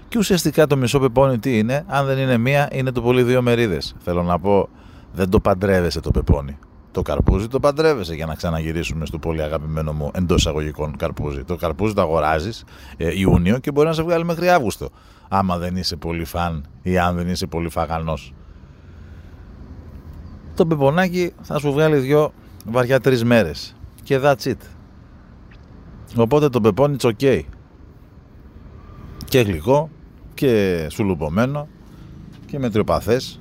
Και 0.09 0.19
ουσιαστικά 0.19 0.67
το 0.67 0.77
μισό 0.77 0.99
πεπόνι 0.99 1.39
τι 1.39 1.59
είναι, 1.59 1.85
αν 1.87 2.07
δεν 2.07 2.19
είναι 2.19 2.37
μία, 2.37 2.69
είναι 2.73 2.93
το 2.93 3.03
πολύ 3.03 3.23
δύο 3.23 3.43
μερίδες. 3.43 3.95
Θέλω 3.99 4.23
να 4.23 4.39
πω, 4.39 4.69
δεν 5.13 5.31
το 5.31 5.41
παντρεύεσαι 5.41 6.01
το 6.01 6.11
πεπόνι. 6.11 6.59
Το 6.91 7.03
καρπούζι 7.03 7.49
το 7.49 7.61
παντρεύεσαι 7.61 8.15
για 8.15 8.27
να 8.27 8.35
ξαναγυρίσουμε 8.35 9.07
στο 9.07 9.19
πολύ 9.19 9.43
αγαπημένο 9.43 9.93
μου 9.93 10.11
εντός 10.15 10.41
εισαγωγικών 10.41 10.97
καρπούζι. 10.97 11.45
Το 11.45 11.57
καρπούζι 11.57 11.95
το 11.95 12.01
αγοράζεις 12.01 12.65
ε, 12.97 13.19
Ιούνιο 13.19 13.59
και 13.59 13.71
μπορεί 13.71 13.87
να 13.87 13.95
σε 13.95 14.03
βγάλει 14.03 14.25
μέχρι 14.25 14.49
Αύγουστο. 14.49 14.89
Άμα 15.29 15.59
δεν 15.59 15.77
είσαι 15.77 15.97
πολύ 15.97 16.25
φαν 16.25 16.65
ή 16.83 16.99
αν 16.99 17.17
δεν 17.17 17.29
είσαι 17.29 17.47
πολύ 17.47 17.69
φαγανός 17.69 18.33
το 20.59 20.67
πεπονάκι 20.67 21.33
θα 21.43 21.59
σου 21.59 21.73
βγάλει 21.73 21.97
δυο 21.97 22.33
βαριά 22.67 23.01
τρεις 23.01 23.25
μέρες. 23.25 23.75
Και 24.03 24.21
that's 24.23 24.43
it. 24.43 24.57
Οπότε 26.17 26.49
το 26.49 26.61
πεπόνι 26.61 26.97
it's 27.01 27.11
ok 27.13 27.41
και 29.25 29.41
γλυκό 29.41 29.91
και 30.35 30.87
σουλουπωμένο 30.91 31.69
και 32.47 32.59
μετριοπαθές 32.59 33.41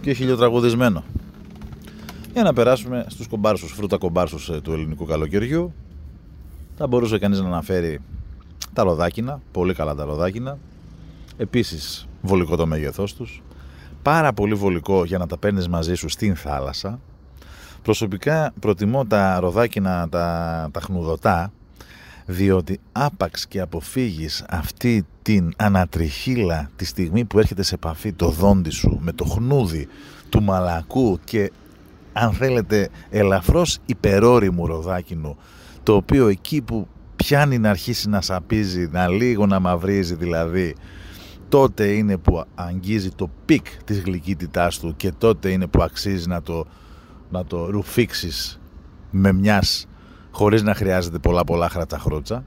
και 0.00 0.12
χιλιοτραγουδισμένο. 0.12 1.04
Για 2.32 2.42
να 2.42 2.52
περάσουμε 2.52 3.04
στους 3.08 3.26
κομπάρσους, 3.28 3.72
φρούτα 3.72 3.98
κομπάρσους 3.98 4.48
ε, 4.48 4.60
του 4.60 4.72
ελληνικού 4.72 5.04
καλοκαιριού. 5.04 5.72
Θα 6.76 6.86
μπορούσε 6.86 7.18
κανείς 7.18 7.40
να 7.40 7.46
αναφέρει 7.46 8.00
τα 8.72 8.82
ροδάκινα, 8.82 9.40
πολύ 9.52 9.74
καλά 9.74 9.94
τα 9.94 10.04
ροδάκινα 10.04 10.58
επίσης 11.36 12.08
βολικό 12.22 12.56
το 12.56 12.66
μέγεθός 12.66 13.14
τους 13.14 13.42
πάρα 14.02 14.32
πολύ 14.32 14.54
βολικό 14.54 15.04
για 15.04 15.18
να 15.18 15.26
τα 15.26 15.38
παίρνεις 15.38 15.68
μαζί 15.68 15.94
σου 15.94 16.08
στην 16.08 16.36
θάλασσα. 16.36 17.00
Προσωπικά 17.82 18.52
προτιμώ 18.60 19.06
τα 19.06 19.40
ροδάκινα, 19.40 20.08
τα, 20.08 20.68
τα 20.72 20.80
χνουδωτά, 20.80 21.52
διότι 22.26 22.80
άπαξ 22.92 23.46
και 23.46 23.60
αποφύγεις 23.60 24.44
αυτή 24.48 25.06
την 25.22 25.52
ανατριχίλα 25.56 26.70
τη 26.76 26.84
στιγμή 26.84 27.24
που 27.24 27.38
έρχεται 27.38 27.62
σε 27.62 27.74
επαφή 27.74 28.12
το 28.12 28.28
δόντι 28.28 28.70
σου 28.70 28.98
με 29.02 29.12
το 29.12 29.24
χνούδι 29.24 29.88
του 30.28 30.42
μαλακού 30.42 31.18
και 31.24 31.52
αν 32.12 32.32
θέλετε 32.32 32.88
ελαφρώς 33.10 33.78
υπερώριμου 33.86 34.66
ροδάκινου 34.66 35.36
το 35.82 35.94
οποίο 35.94 36.28
εκεί 36.28 36.60
που 36.60 36.88
πιάνει 37.16 37.58
να 37.58 37.70
αρχίσει 37.70 38.08
να 38.08 38.20
σαπίζει, 38.20 38.88
να 38.92 39.08
λίγο 39.08 39.46
να 39.46 39.60
μαυρίζει 39.60 40.14
δηλαδή 40.14 40.74
τότε 41.48 41.86
είναι 41.86 42.16
που 42.16 42.44
αγγίζει 42.54 43.10
το 43.10 43.30
peak 43.44 43.66
της 43.84 44.00
γλυκύτητάς 44.00 44.78
του 44.78 44.94
και 44.96 45.12
τότε 45.18 45.50
είναι 45.50 45.66
που 45.66 45.82
αξίζει 45.82 46.28
να 46.28 46.42
το, 46.42 46.66
να 47.30 47.44
το 47.44 47.70
ρουφήξεις 47.70 48.60
με 49.10 49.32
μιας 49.32 49.86
χωρίς 50.30 50.62
να 50.62 50.74
χρειάζεται 50.74 51.18
πολλά 51.18 51.44
πολλά 51.44 51.68
χρατσαχρότσα. 51.68 52.44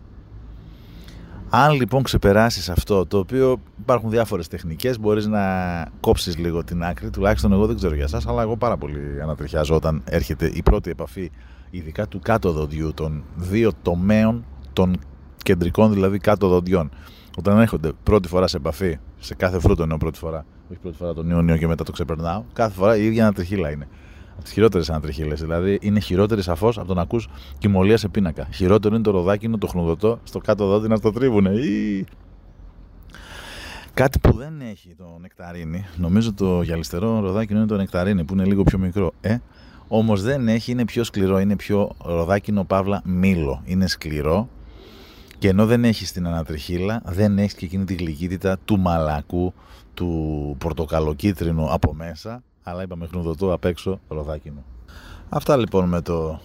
Αν 1.53 1.72
λοιπόν 1.72 2.03
ξεπεράσεις 2.03 2.70
αυτό, 2.70 3.05
το 3.05 3.17
οποίο 3.17 3.62
υπάρχουν 3.79 4.10
διάφορες 4.10 4.48
τεχνικές, 4.48 5.00
μπορείς 5.00 5.27
να 5.27 5.41
κόψεις 6.00 6.38
λίγο 6.38 6.63
την 6.63 6.84
άκρη, 6.84 7.10
τουλάχιστον 7.10 7.51
εγώ 7.51 7.65
δεν 7.65 7.75
ξέρω 7.75 7.96
για 7.96 8.08
σας, 8.08 8.27
αλλά 8.27 8.41
εγώ 8.41 8.58
πάρα 8.58 8.77
πολύ 8.77 9.22
ανατριχιάζω 9.22 9.75
όταν 9.75 10.01
έρχεται 10.05 10.51
η 10.53 10.62
πρώτη 10.63 10.89
επαφή, 10.89 11.31
ειδικά 11.70 12.08
του 12.08 12.20
κάτω 12.20 12.51
δοντιού, 12.51 12.93
των 12.93 13.24
δύο 13.36 13.72
τομέων 13.81 14.46
των 14.74 15.00
κεντρικών 15.43 15.93
δηλαδή 15.93 16.17
κάτω 16.17 16.48
δοντιών. 16.48 16.89
Όταν 17.38 17.59
έρχονται 17.59 17.91
πρώτη 18.03 18.27
φορά 18.27 18.47
σε 18.47 18.57
επαφή, 18.57 18.97
σε 19.19 19.35
κάθε 19.35 19.59
φρούτο 19.59 19.83
εννοώ 19.83 19.97
πρώτη 19.97 20.17
φορά, 20.17 20.45
όχι 20.71 20.79
πρώτη 20.79 20.97
φορά 20.97 21.13
τον 21.13 21.29
Ιούνιο 21.29 21.57
και 21.57 21.67
μετά 21.67 21.83
το 21.83 21.91
ξεπερνάω, 21.91 22.43
κάθε 22.53 22.73
φορά 22.73 22.97
η 22.97 23.05
ίδια 23.05 23.23
ανατριχίλα 23.23 23.71
είναι 23.71 23.88
από 24.41 24.43
τις 24.43 24.51
χειρότερες 24.51 24.89
ανατριχίλε. 24.89 25.33
Δηλαδή 25.33 25.77
είναι 25.81 26.00
χειρότερη 26.00 26.41
σαφώς 26.41 26.77
από 26.77 26.88
το 26.88 26.93
να 26.93 27.01
ακούς 27.01 27.27
κοιμωλία 27.57 27.97
σε 27.97 28.07
πίνακα. 28.07 28.47
Χειρότερο 28.53 28.95
είναι 28.95 29.03
το 29.03 29.11
ροδάκινο, 29.11 29.57
το 29.57 29.67
χνουδωτό, 29.67 30.19
στο 30.23 30.39
κάτω 30.39 30.67
δόντι 30.67 30.88
να 30.88 31.00
το 31.00 31.11
τρίβουνε. 31.11 31.50
Ή... 31.50 32.05
Κάτι 33.93 34.19
που 34.19 34.33
δεν 34.33 34.61
έχει 34.61 34.95
το 34.97 35.17
νεκταρίνι, 35.21 35.85
νομίζω 35.97 36.33
το 36.33 36.61
γυαλιστερό 36.61 37.19
ροδάκινο 37.19 37.59
είναι 37.59 37.67
το 37.67 37.75
νεκταρίνι 37.75 38.23
που 38.23 38.33
είναι 38.33 38.45
λίγο 38.45 38.63
πιο 38.63 38.77
μικρό. 38.77 39.11
Ε, 39.21 39.38
Όμως 39.88 40.21
δεν 40.21 40.47
έχει, 40.47 40.71
είναι 40.71 40.85
πιο 40.85 41.03
σκληρό, 41.03 41.39
είναι 41.39 41.55
πιο 41.55 41.89
ροδάκινο 42.03 42.63
παύλα 42.63 43.01
μήλο. 43.05 43.61
Είναι 43.65 43.88
σκληρό 43.88 44.50
και 45.41 45.48
ενώ 45.48 45.65
δεν 45.65 45.83
έχεις 45.86 46.12
την 46.12 46.27
ανατριχίλα, 46.27 47.01
δεν 47.05 47.38
έχεις 47.38 47.53
και 47.53 47.65
εκείνη 47.65 47.83
τη 47.86 47.93
γλυκύτητα 47.93 48.57
του 48.65 48.79
μαλακού, 48.79 49.53
του 49.93 50.55
πορτοκαλοκίτρινου 50.60 51.74
από 51.74 51.93
μέσα 51.93 52.43
αλλά 52.63 52.81
είπαμε 52.81 53.07
χνουδωτό 53.07 53.53
απ' 53.53 53.65
έξω 53.65 54.00
ροδάκινο. 54.07 54.63
Αυτά 55.29 55.57
λοιπόν 55.57 55.89
με 55.89 56.01
το 56.01 56.39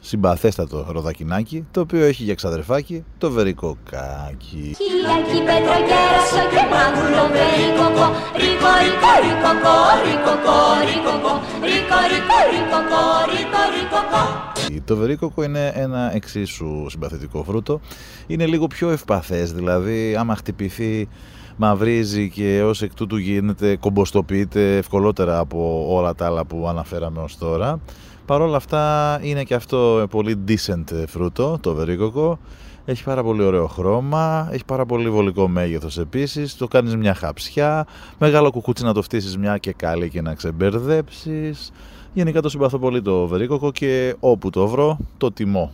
συμπαθέστατο 0.00 0.86
ροδακινάκι, 0.88 1.66
το 1.70 1.80
οποίο 1.80 2.04
έχει 2.04 2.22
για 2.22 2.34
ξαδερφάκι 2.34 3.04
το 3.18 3.30
βερικοκάκι. 3.30 4.76
Χιλιακή 4.76 5.38
πετροκέρασο 5.46 6.42
και 6.52 6.62
μάγουλο 6.72 7.24
βερικοκό, 7.34 8.06
ρίκο 8.40 8.72
ρίκο 8.82 9.12
ρίκοκο, 9.24 9.76
ρίκοκο 10.04 10.58
ρίκοκο, 10.88 11.32
ρίκο 11.68 11.98
ρίκο 12.10 12.38
ρίκοκο, 12.50 13.02
ρίκο 13.32 13.62
ρίκοκο. 13.74 14.45
Το 14.84 14.96
βερίκοκο 14.96 15.42
είναι 15.42 15.72
ένα 15.74 16.14
εξίσου 16.14 16.86
συμπαθητικό 16.88 17.42
φρούτο. 17.42 17.80
Είναι 18.26 18.46
λίγο 18.46 18.66
πιο 18.66 18.90
ευπαθές, 18.90 19.52
δηλαδή 19.52 20.16
άμα 20.16 20.36
χτυπηθεί 20.36 21.08
μαυρίζει 21.56 22.30
και 22.30 22.62
ως 22.62 22.82
εκ 22.82 22.94
τούτου 22.94 23.16
γίνεται, 23.16 23.76
κομποστοποιείται 23.76 24.76
ευκολότερα 24.76 25.38
από 25.38 25.86
όλα 25.88 26.14
τα 26.14 26.26
άλλα 26.26 26.44
που 26.44 26.68
αναφέραμε 26.68 27.20
ως 27.20 27.38
τώρα. 27.38 27.80
Παρ' 28.26 28.40
όλα 28.40 28.56
αυτά 28.56 29.18
είναι 29.22 29.42
και 29.42 29.54
αυτό 29.54 30.06
πολύ 30.10 30.44
decent 30.48 31.04
φρούτο, 31.06 31.58
το 31.60 31.74
βερίκοκο. 31.74 32.38
Έχει 32.84 33.04
πάρα 33.04 33.22
πολύ 33.22 33.42
ωραίο 33.42 33.66
χρώμα, 33.66 34.48
έχει 34.52 34.64
πάρα 34.64 34.86
πολύ 34.86 35.10
βολικό 35.10 35.48
μέγεθος 35.48 35.98
επίσης, 35.98 36.56
το 36.56 36.68
κάνεις 36.68 36.96
μια 36.96 37.14
χαψιά, 37.14 37.86
μεγάλο 38.18 38.50
κουκούτσι 38.50 38.84
να 38.84 38.94
το 38.94 39.02
φτύσεις 39.02 39.36
μια 39.36 39.58
και 39.58 39.72
καλή 39.72 40.10
και 40.10 40.22
να 40.22 40.34
ξεμπερδέψεις. 40.34 41.72
Γενικά 42.16 42.40
το 42.40 42.48
συμπαθώ 42.48 42.78
πολύ 42.78 43.02
το 43.02 43.26
βερίκοκο 43.26 43.72
και 43.72 44.16
όπου 44.20 44.50
το 44.50 44.68
βρω 44.68 44.98
το 45.16 45.32
τιμώ. 45.32 45.72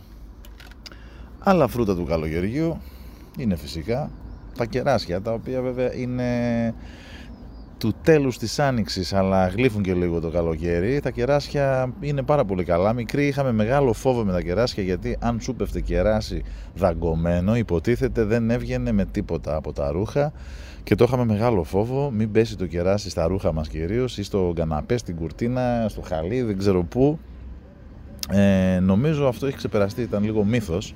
Άλλα 1.39 1.67
φρούτα 1.67 1.95
του 1.95 2.05
καλοκαιριού 2.05 2.77
είναι 3.37 3.55
φυσικά 3.55 4.11
τα 4.57 4.65
κεράσια 4.65 5.21
τα 5.21 5.31
οποία 5.31 5.61
βέβαια 5.61 5.95
είναι 5.95 6.23
του 7.83 7.93
τέλους 8.03 8.37
της 8.37 8.59
άνοιξης 8.59 9.13
αλλά 9.13 9.47
γλύφουν 9.47 9.83
και 9.83 9.93
λίγο 9.93 10.19
το 10.19 10.29
καλοκαίρι. 10.29 10.99
Τα 10.99 11.09
κεράσια 11.09 11.93
είναι 11.99 12.21
πάρα 12.21 12.45
πολύ 12.45 12.63
καλά. 12.63 12.93
Μικρή 12.93 13.27
είχαμε 13.27 13.51
μεγάλο 13.51 13.93
φόβο 13.93 14.23
με 14.23 14.31
τα 14.31 14.41
κεράσια 14.41 14.83
γιατί 14.83 15.17
αν 15.19 15.39
σου 15.39 15.55
πέφτε 15.55 15.81
κεράσι 15.81 16.43
δαγκωμένο 16.75 17.55
υποτίθεται 17.55 18.23
δεν 18.23 18.49
έβγαινε 18.49 18.91
με 18.91 19.05
τίποτα 19.05 19.55
από 19.55 19.73
τα 19.73 19.91
ρούχα. 19.91 20.33
Και 20.83 20.95
το 20.95 21.03
είχαμε 21.03 21.25
μεγάλο 21.25 21.63
φόβο. 21.63 22.11
Μην 22.11 22.31
πέσει 22.31 22.57
το 22.57 22.67
κεράσι 22.67 23.09
στα 23.09 23.27
ρούχα 23.27 23.53
μας 23.53 23.67
κυρίως 23.67 24.17
ή 24.17 24.23
στο 24.23 24.53
καναπέ, 24.55 24.97
στην 24.97 25.15
κουρτίνα, 25.15 25.85
στο 25.89 26.01
χαλί, 26.01 26.41
δεν 26.41 26.57
ξέρω 26.57 26.83
πού. 26.83 27.19
Ε, 28.29 28.79
νομίζω 28.79 29.27
αυτό 29.27 29.45
έχει 29.45 29.57
ξεπεραστεί, 29.57 30.01
ήταν 30.01 30.23
λίγο 30.23 30.43
μύθος. 30.43 30.95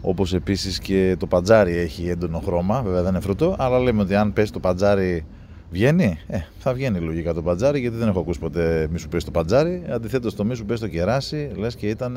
Όπως 0.00 0.34
επίσης 0.34 0.78
και 0.78 1.16
το 1.18 1.26
πατζάρι 1.26 1.76
έχει 1.76 2.08
έντονο 2.08 2.38
χρώμα, 2.38 2.82
βέβαια 2.82 3.02
δεν 3.02 3.10
είναι 3.10 3.20
φρούτο, 3.20 3.56
αλλά 3.58 3.78
λέμε 3.78 4.02
ότι 4.02 4.14
αν 4.14 4.32
πέσει 4.32 4.52
το 4.52 4.60
πατζάρι 4.60 5.26
βγαίνει, 5.74 6.18
ε, 6.26 6.38
θα 6.58 6.74
βγαίνει 6.74 6.98
λογικά 6.98 7.34
το 7.34 7.42
πατζάρι, 7.42 7.80
γιατί 7.80 7.96
δεν 7.96 8.08
έχω 8.08 8.20
ακούσει 8.20 8.38
ποτέ 8.38 8.88
μη 8.90 8.98
σου 8.98 9.08
πέσει 9.08 9.24
το 9.24 9.30
πατζάρι. 9.30 9.84
Αντιθέτως, 9.90 10.34
το 10.34 10.44
μη 10.44 10.54
σου 10.54 10.64
πέσει 10.64 10.80
το 10.80 10.88
κεράσι, 10.88 11.50
λες 11.56 11.74
και 11.74 11.88
ήταν 11.88 12.12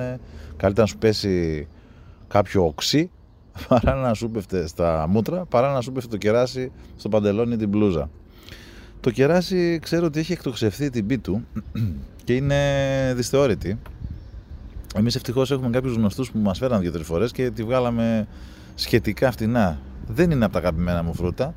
καλύτερα 0.57 0.81
να 0.81 0.85
σου 0.85 0.97
πέσει 0.97 1.67
κάποιο 2.27 2.65
οξύ 2.65 3.09
παρά 3.67 3.95
να 3.95 4.13
σου 4.13 4.29
πέφτε 4.29 4.67
στα 4.67 5.05
μούτρα, 5.09 5.45
παρά 5.45 5.71
να 5.71 5.81
σου 5.81 5.91
πέφτε 5.91 6.09
το 6.09 6.17
κεράσι 6.17 6.71
στο 6.97 7.09
παντελόνι 7.09 7.57
την 7.57 7.69
μπλούζα. 7.69 8.09
Το 8.99 9.11
κεράσι 9.11 9.79
ξέρω 9.81 10.05
ότι 10.05 10.19
έχει 10.19 10.31
εκτοξευθεί 10.31 10.89
την 10.89 11.05
πί 11.05 11.17
του 11.17 11.45
και 12.23 12.35
είναι 12.35 13.13
δυσθεώρητη. 13.15 13.79
Εμείς 14.95 15.15
ευτυχώς 15.15 15.51
έχουμε 15.51 15.69
κάποιους 15.69 15.95
γνωστούς 15.95 16.31
που 16.31 16.39
μας 16.39 16.57
φέραν 16.57 16.81
δύο-τρεις 16.81 17.05
φορές 17.05 17.31
και 17.31 17.49
τη 17.49 17.63
βγάλαμε 17.63 18.27
σχετικά 18.75 19.31
φτηνά. 19.31 19.79
Δεν 20.07 20.31
είναι 20.31 20.45
από 20.45 20.53
τα 20.53 20.59
αγαπημένα 20.59 21.03
μου 21.03 21.13
φρούτα. 21.13 21.53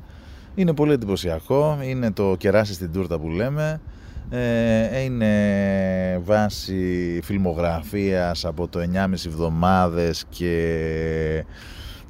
Είναι 0.55 0.73
πολύ 0.73 0.91
εντυπωσιακό. 0.91 1.79
Είναι 1.83 2.11
το 2.11 2.35
κεράσι 2.37 2.73
στην 2.73 2.91
τούρτα 2.91 3.19
που 3.19 3.29
λέμε. 3.29 3.81
Ε, 4.29 4.99
είναι 4.99 6.21
βάση 6.23 7.19
φιλμογραφίας 7.23 8.45
από 8.45 8.67
το 8.67 8.79
9,5 8.79 9.25
εβδομάδες 9.25 10.25
και 10.29 11.45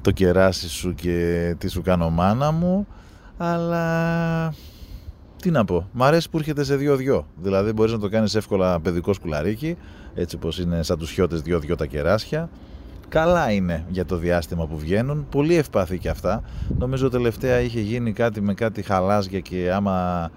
το 0.00 0.10
κεράσι 0.10 0.68
σου 0.68 0.94
και 0.94 1.54
τι 1.58 1.68
σου 1.68 1.82
κάνω 1.82 2.10
μάνα 2.10 2.50
μου 2.50 2.86
αλλά 3.36 4.54
τι 5.42 5.50
να 5.50 5.64
πω, 5.64 5.88
μ' 5.92 6.02
αρέσει 6.02 6.30
που 6.30 6.38
έρχεται 6.38 6.64
σε 6.64 6.76
δύο-δυο 6.76 7.26
δηλαδή 7.36 7.72
μπορείς 7.72 7.92
να 7.92 7.98
το 7.98 8.08
κάνεις 8.08 8.34
εύκολα 8.34 8.80
παιδικό 8.80 9.12
σκουλαρίκι 9.12 9.76
έτσι 10.14 10.36
πως 10.36 10.58
είναι 10.58 10.82
σαν 10.82 10.98
τους 10.98 11.10
χιώτες 11.10 11.40
δυο-δυο 11.40 11.76
τα 11.76 11.86
κεράσια. 11.86 12.48
Καλά 13.12 13.50
είναι 13.50 13.84
για 13.88 14.04
το 14.04 14.16
διάστημα 14.16 14.66
που 14.66 14.78
βγαίνουν, 14.78 15.26
πολύ 15.30 15.56
ευπαθή 15.56 15.98
και 15.98 16.08
αυτά. 16.08 16.42
Νομίζω 16.78 17.08
τελευταία 17.08 17.60
είχε 17.60 17.80
γίνει 17.80 18.12
κάτι 18.12 18.40
με 18.40 18.54
κάτι 18.54 18.82
χαλάζια 18.82 19.40
και 19.40 19.72
άμα, 19.72 20.30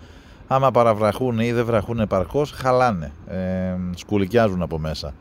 άμα 0.47 0.71
παραβραχούν 0.71 1.39
ή 1.39 1.51
δεν 1.51 1.65
βραχούν 1.65 1.99
επαρκώς, 1.99 2.51
χαλάνε, 2.51 3.11
ε, 3.27 3.75
σκουλικιάζουν 3.95 4.61
από 4.61 4.79
μέσα. 4.79 5.13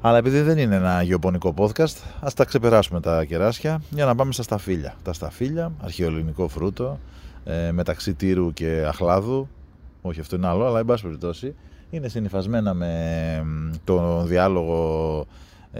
Αλλά 0.00 0.18
επειδή 0.18 0.40
δεν 0.40 0.58
είναι 0.58 0.74
ένα 0.74 1.02
γεωπονικό 1.02 1.54
podcast, 1.56 1.96
ας 2.20 2.34
τα 2.34 2.44
ξεπεράσουμε 2.44 3.00
τα 3.00 3.24
κεράσια 3.24 3.82
για 3.90 4.04
να 4.04 4.14
πάμε 4.14 4.32
στα 4.32 4.42
σταφύλια. 4.42 4.94
Τα 5.02 5.12
σταφύλια, 5.12 5.72
αρχαιοελληνικό 5.82 6.48
φρούτο, 6.48 6.98
ε, 7.44 7.70
μεταξύ 7.72 8.14
τύρου 8.14 8.52
και 8.52 8.84
αχλάδου, 8.88 9.48
όχι 10.02 10.20
αυτό 10.20 10.36
είναι 10.36 10.46
άλλο, 10.46 10.66
αλλά 10.66 10.78
εν 10.78 10.84
πάση 10.84 11.02
περιπτώσει, 11.02 11.54
είναι 11.90 12.08
συνειφασμένα 12.08 12.74
με 12.74 12.92
το 13.84 14.22
διάλογο 14.24 15.26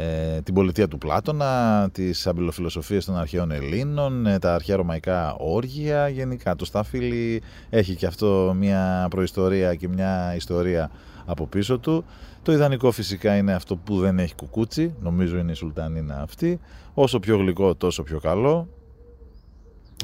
ε, 0.01 0.41
την 0.41 0.55
πολιτεία 0.55 0.89
του 0.89 0.99
Πλάτωνα, 0.99 1.89
τις 1.93 2.27
αμπιλοφιλοσοφίες 2.27 3.05
των 3.05 3.17
αρχαίων 3.17 3.51
Ελλήνων, 3.51 4.27
ε, 4.27 4.39
τα 4.39 4.55
αρχαία 4.55 4.77
ρωμαϊκά 4.77 5.35
όργια, 5.35 6.09
γενικά 6.09 6.57
το 6.57 6.65
Σταφύλι 6.65 7.43
έχει 7.71 7.95
και 7.95 8.07
αυτό 8.07 8.55
μια 8.59 9.07
προϊστορία 9.11 9.75
και 9.75 9.89
μια 9.89 10.35
ιστορία 10.37 10.91
από 11.27 11.47
πίσω 11.47 11.79
του. 11.79 12.05
Το 12.43 12.53
ιδανικό 12.53 12.91
φυσικά 12.91 13.37
είναι 13.37 13.53
αυτό 13.53 13.77
που 13.77 13.99
δεν 13.99 14.19
έχει 14.19 14.35
κουκούτσι, 14.35 14.95
νομίζω 15.01 15.39
είναι 15.39 15.53
η 15.53 15.55
Σουλτανίνα 15.55 16.21
αυτή. 16.21 16.61
Όσο 16.95 17.19
πιο 17.19 17.37
γλυκό 17.37 17.75
τόσο 17.75 18.03
πιο 18.03 18.21
καλό. 18.21 18.69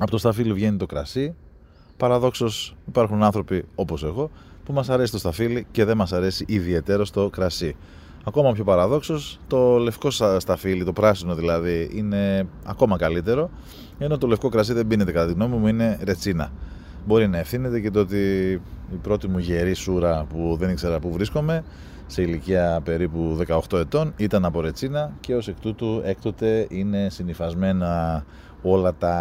Από 0.01 0.11
το 0.11 0.19
Σταφύλι 0.19 0.53
βγαίνει 0.53 0.77
το 0.77 0.87
κρασί. 0.87 1.35
Παραδόξως 1.97 2.77
υπάρχουν 2.89 3.23
άνθρωποι 3.23 3.65
όπως 3.75 4.05
εγώ 4.05 4.31
που 4.65 4.73
μας 4.73 4.89
αρέσει 4.89 5.13
το 5.13 5.19
σταφύλι 5.19 5.67
και 5.71 5.85
δεν 5.85 5.97
μας 5.97 6.13
αρέσει 6.13 6.45
ιδιαίτερος 6.49 7.11
το 7.11 7.31
κρασί. 7.31 7.77
Ακόμα 8.26 8.52
πιο 8.52 8.64
παραδόξως, 8.64 9.38
το 9.47 9.76
λευκό 9.76 10.11
σταφύλι, 10.38 10.85
το 10.85 10.93
πράσινο 10.93 11.35
δηλαδή, 11.35 11.90
είναι 11.95 12.47
ακόμα 12.64 12.97
καλύτερο, 12.97 13.50
ενώ 13.99 14.19
το 14.19 14.26
λευκό 14.26 14.49
κρασί 14.49 14.73
δεν 14.73 14.87
πίνεται 14.87 15.12
κατά 15.12 15.26
τη 15.26 15.33
γνώμη 15.33 15.57
μου, 15.57 15.66
είναι 15.66 15.99
ρετσίνα. 16.02 16.52
Μπορεί 17.07 17.28
να 17.28 17.38
ευθύνεται 17.38 17.81
και 17.81 17.90
το 17.90 18.00
ότι 18.00 18.52
η 18.93 18.97
πρώτη 19.02 19.28
μου 19.28 19.38
γερή 19.38 19.75
σούρα 19.75 20.26
που 20.28 20.57
δεν 20.59 20.71
ήξερα 20.71 20.99
που 20.99 21.12
βρίσκομαι, 21.12 21.64
σε 22.07 22.23
ηλικία 22.23 22.81
περίπου 22.85 23.38
18 23.49 23.78
ετών, 23.78 24.12
ήταν 24.16 24.45
από 24.45 24.61
ρετσίνα 24.61 25.12
και 25.21 25.35
ως 25.35 25.49
εκ 25.49 25.61
τούτου 25.61 26.00
έκτοτε 26.04 26.66
είναι 26.71 27.09
συνειφασμένα 27.11 28.25
όλα 28.62 28.95
τα 28.95 29.19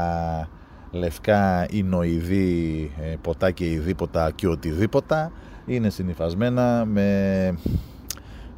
λευκά 0.92 1.68
νοηδή 1.84 2.92
ε, 3.02 3.16
ποτά 3.22 3.52
και 3.52 3.72
ειδήποτα 3.72 4.32
και 4.32 4.48
οτιδήποτα 4.48 5.32
είναι 5.66 5.90
συνειφασμένα 5.90 6.86
με 6.86 7.58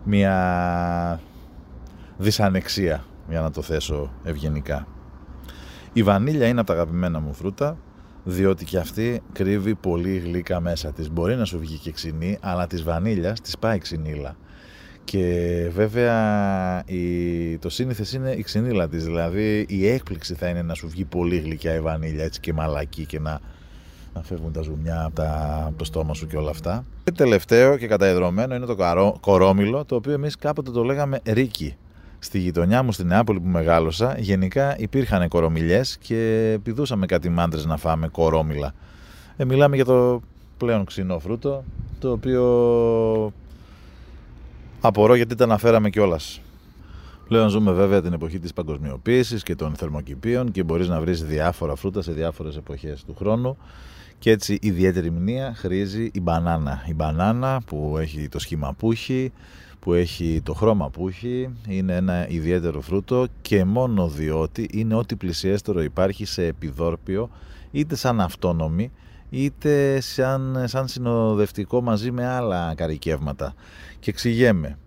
μια 0.06 1.22
δυσανεξία 2.18 3.06
για 3.30 3.42
να 3.42 3.52
το 3.52 3.62
θέσω 3.62 4.12
ευγενικά. 4.24 4.88
Η 5.94 6.04
βανίλια 6.04 6.48
είναι 6.48 6.60
από 6.60 6.68
τα 6.68 6.74
αγαπημένα 6.74 7.20
μου 7.20 7.34
φρούτα. 7.34 7.78
διότι 8.28 8.66
και 8.66 8.78
αυτή 8.78 9.22
κρύβει 9.32 9.76
πολύ 9.76 10.18
γλύκα 10.18 10.60
μέσα 10.60 10.92
της. 10.92 11.12
Μπορεί 11.12 11.36
να 11.36 11.46
σου 11.46 11.60
βγει 11.60 11.78
και 11.78 11.92
ξινή, 11.92 12.38
αλλά 12.42 12.68
της 12.68 12.84
βανίλιας 12.84 13.42
της 13.42 13.58
πάει 13.58 13.78
ξινίλα. 13.78 14.36
Και 15.04 15.70
βέβαια 15.74 16.84
η, 16.86 17.58
το 17.58 17.70
σύνηθες 17.70 18.14
είναι 18.14 18.32
η 18.32 18.42
ξυνήλα 18.42 18.88
της, 18.88 19.04
δηλαδή 19.04 19.66
η 19.70 19.88
έκπληξη 19.88 20.34
θα 20.34 20.48
είναι 20.48 20.62
να 20.62 20.74
σου 20.74 20.88
βγει 20.88 21.06
πολύ 21.06 21.38
γλυκιά 21.38 21.74
η 21.74 21.80
βανίλια 21.80 22.24
έτσι 22.24 22.40
και 22.40 22.54
μαλακή 22.54 23.06
και 23.06 23.20
να, 23.20 23.40
να 24.16 24.24
φεύγουν 24.24 24.52
τα 24.52 24.62
ζουμιά 24.62 25.04
από, 25.04 25.16
τα, 25.16 25.64
από 25.68 25.78
το 25.78 25.86
στόμα 25.86 26.14
σου 26.14 26.28
και 26.28 26.38
όλα 26.38 26.50
αυτά. 26.50 26.86
Και 27.04 27.12
τελευταίο 27.12 27.78
και 27.78 27.88
καταεδρωμένο 27.88 28.56
είναι 28.56 28.66
το 28.66 28.76
καρό, 28.76 29.18
κορόμιλο, 29.20 29.86
το 29.86 29.96
οποίο 29.96 30.14
εμείς 30.14 30.36
κάποτε 30.36 30.72
το 30.72 30.84
λέγαμε 30.84 31.20
ρίκι. 31.26 31.76
Στη 32.20 32.40
γειτονιά 32.40 32.84
μου 32.84 32.92
στην 32.92 33.08
Νεάπολη 33.08 33.40
που 33.40 33.48
μεγάλωσα, 33.48 34.16
γενικά 34.20 34.76
υπήρχαν 34.78 35.28
κορομιλιές 35.28 35.98
και 35.98 36.60
πηδούσαμε 36.64 37.06
κάτι 37.06 37.30
μάντρες 37.30 37.66
να 37.66 37.78
φάμε 37.78 38.08
κορόμιλα. 38.08 38.74
Ε, 39.38 39.46
μιλάμε 39.46 39.76
για 39.76 39.86
το 39.86 40.22
πλέον 40.58 40.86
ξινό 40.86 41.20
φρούτο, 41.20 41.64
το 42.00 42.12
οποίο 42.12 42.44
Απορώ 44.86 45.16
γιατί 45.16 45.36
τα 45.36 45.44
αναφέραμε 45.44 45.90
κιόλας. 45.90 46.42
Πλέον 47.28 47.50
ζούμε 47.50 47.72
βέβαια 47.72 48.02
την 48.02 48.14
εποχή 48.14 48.40
της 48.40 48.54
παγκοσμιοποίησης 48.54 49.44
και 49.44 49.56
των 49.56 49.76
θερμοκηπίων 49.76 50.52
και 50.52 50.64
μπορείς 50.64 50.88
να 50.88 51.00
βρεις 51.00 51.24
διάφορα 51.24 51.76
φρούτα 51.76 52.02
σε 52.02 52.12
διάφορες 52.12 52.58
εποχές 52.58 53.04
του 53.04 53.16
χρόνου 53.16 53.58
και 54.26 54.32
έτσι 54.32 54.58
ιδιαίτερη 54.62 55.12
μνήμα 55.12 55.54
χρήζει 55.56 56.10
η 56.14 56.22
μπανάνα. 56.22 56.84
Η 56.88 56.94
μπανάνα 56.94 57.62
που 57.66 57.98
έχει 58.00 58.30
το 58.30 58.40
σχήμα 58.40 58.74
που 58.74 58.92
έχει, 58.92 59.32
που 59.80 59.94
έχει 59.94 60.42
το 60.44 60.54
χρώμα 60.54 60.90
που 60.90 61.08
έχει, 61.08 61.50
είναι 61.68 61.96
ένα 61.96 62.30
ιδιαίτερο 62.30 62.82
φρούτο 62.82 63.28
και 63.42 63.66
μόνο 63.66 64.08
διότι 64.08 64.70
είναι 64.72 64.96
ό,τι 64.96 65.16
πλησιέστερο 65.16 65.82
υπάρχει 65.82 66.26
σε 66.26 66.46
επιδόρπιο 66.46 67.30
είτε 67.72 67.96
σαν 67.96 68.22
αυτόνομη 68.22 68.92
είτε 69.30 70.00
σαν, 70.00 70.64
σαν 70.66 70.88
συνοδευτικό 70.88 71.82
μαζί 71.82 72.12
με 72.12 72.26
άλλα 72.26 72.74
καρικεύματα. 72.76 73.54
Και 74.00 74.10
εξηγέμαι, 74.10 74.78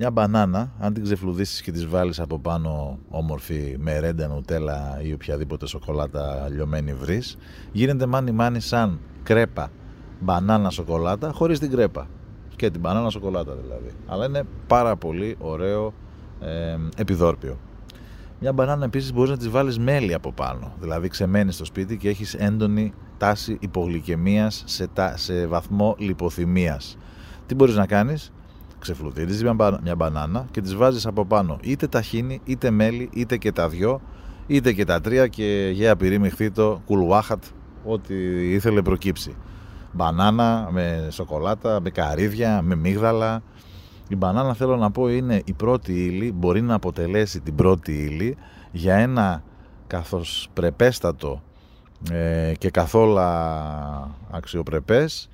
μια 0.00 0.10
μπανάνα, 0.10 0.72
αν 0.78 0.92
την 0.94 1.02
ξεφλουδίσεις 1.02 1.62
και 1.62 1.72
της 1.72 1.86
βάλεις 1.86 2.20
από 2.20 2.38
πάνω 2.38 2.98
όμορφη 3.08 3.76
με 3.78 3.98
ρέντα, 3.98 4.28
νουτέλα 4.28 5.00
ή 5.02 5.12
οποιαδήποτε 5.12 5.66
σοκολάτα 5.66 6.48
λιωμένη 6.48 6.94
βρεις, 6.94 7.36
γίνεται 7.72 8.06
μάνι 8.06 8.30
μάνι 8.30 8.60
σαν 8.60 9.00
κρέπα 9.22 9.70
μπανάνα 10.20 10.70
σοκολάτα 10.70 11.32
χωρίς 11.32 11.58
την 11.58 11.70
κρέπα. 11.70 12.08
Και 12.56 12.70
την 12.70 12.80
μπανάνα 12.80 13.10
σοκολάτα 13.10 13.54
δηλαδή. 13.54 13.90
Αλλά 14.06 14.24
είναι 14.24 14.42
πάρα 14.66 14.96
πολύ 14.96 15.36
ωραίο 15.38 15.92
ε, 16.40 16.76
επιδόρπιο. 16.96 17.58
Μια 18.40 18.52
μπανάνα 18.52 18.84
επίσης 18.84 19.12
μπορείς 19.12 19.30
να 19.30 19.36
της 19.36 19.48
βάλεις 19.48 19.78
μέλι 19.78 20.14
από 20.14 20.32
πάνω. 20.32 20.72
Δηλαδή 20.80 21.08
ξεμένεις 21.08 21.54
στο 21.54 21.64
σπίτι 21.64 21.96
και 21.96 22.08
έχεις 22.08 22.34
έντονη 22.34 22.92
τάση 23.18 23.56
υπογλυκαιμίας 23.60 24.62
σε, 24.66 24.86
τα, 24.86 25.16
σε 25.16 25.46
βαθμό 25.46 25.94
λιποθυμίας. 25.98 26.96
Τι 27.46 27.54
μπορείς 27.54 27.74
να 27.74 27.86
κάνεις, 27.86 28.32
ξεφλουτίζεις 28.78 29.42
μια, 29.42 29.78
μια 29.82 29.94
μπανάνα 29.94 30.46
και 30.50 30.60
τις 30.60 30.74
βάζεις 30.74 31.06
από 31.06 31.24
πάνω 31.24 31.58
είτε 31.62 31.86
ταχίνι, 31.86 32.40
είτε 32.44 32.70
μέλι, 32.70 33.08
είτε 33.12 33.36
και 33.36 33.52
τα 33.52 33.68
δυο, 33.68 34.00
είτε 34.46 34.72
και 34.72 34.84
τα 34.84 35.00
τρία 35.00 35.26
και 35.26 35.70
για 35.72 35.96
πυρή 35.96 36.50
το 36.50 36.82
κουλουάχατ, 36.86 37.44
ό,τι 37.84 38.14
ήθελε 38.52 38.82
προκύψει. 38.82 39.36
Μπανάνα 39.92 40.68
με 40.70 41.08
σοκολάτα, 41.10 41.80
με 41.80 41.90
καρύδια, 41.90 42.62
με 42.62 42.74
μίγδαλα. 42.74 43.42
Η 44.08 44.16
μπανάνα 44.16 44.54
θέλω 44.54 44.76
να 44.76 44.90
πω 44.90 45.08
είναι 45.08 45.42
η 45.44 45.52
πρώτη 45.52 46.04
ύλη, 46.04 46.32
μπορεί 46.32 46.60
να 46.60 46.74
αποτελέσει 46.74 47.40
την 47.40 47.54
πρώτη 47.54 47.92
ύλη 47.92 48.36
για 48.72 48.94
ένα 48.94 49.42
καθώς 49.86 50.48
πρεπέστατο 50.52 51.42
ε, 52.10 52.52
και 52.58 52.70
καθόλου 52.70 53.18
αξιοπρεπές 54.30 55.28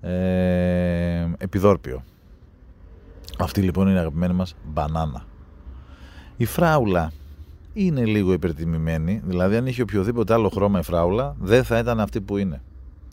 ε, 0.00 1.26
επιδόρπιο. 1.38 2.04
Αυτή 3.42 3.60
λοιπόν 3.60 3.86
είναι 3.86 3.96
η 3.96 3.98
αγαπημένη 3.98 4.34
μας 4.34 4.54
μπανάνα. 4.64 5.24
Η 6.36 6.44
φράουλα 6.44 7.12
είναι 7.72 8.04
λίγο 8.04 8.32
υπερτιμημένη, 8.32 9.22
δηλαδή 9.24 9.56
αν 9.56 9.66
είχε 9.66 9.82
οποιοδήποτε 9.82 10.32
άλλο 10.32 10.48
χρώμα 10.48 10.78
η 10.78 10.82
φράουλα 10.82 11.36
δεν 11.38 11.64
θα 11.64 11.78
ήταν 11.78 12.00
αυτή 12.00 12.20
που 12.20 12.36
είναι. 12.36 12.62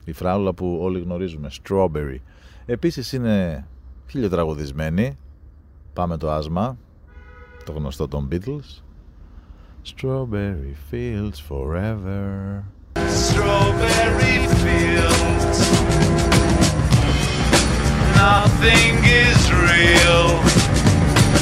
Η 0.05 0.13
φράουλα 0.13 0.53
που 0.53 0.79
όλοι 0.81 0.99
γνωρίζουμε, 0.99 1.49
strawberry. 1.61 2.17
Επίσης 2.65 3.13
είναι 3.13 3.67
χιλιοτραγωδισμένη, 4.09 5.17
πάμε 5.93 6.17
το 6.17 6.31
άσμα, 6.31 6.77
το 7.65 7.71
γνωστό 7.71 8.07
των 8.07 8.27
Beatles. 8.31 8.81
Strawberry 9.95 10.73
fields 10.91 11.39
forever. 11.49 12.63
Strawberry 13.25 14.37
fields 14.61 15.59
Nothing 18.17 18.95
is 19.03 19.06
real 19.77 20.27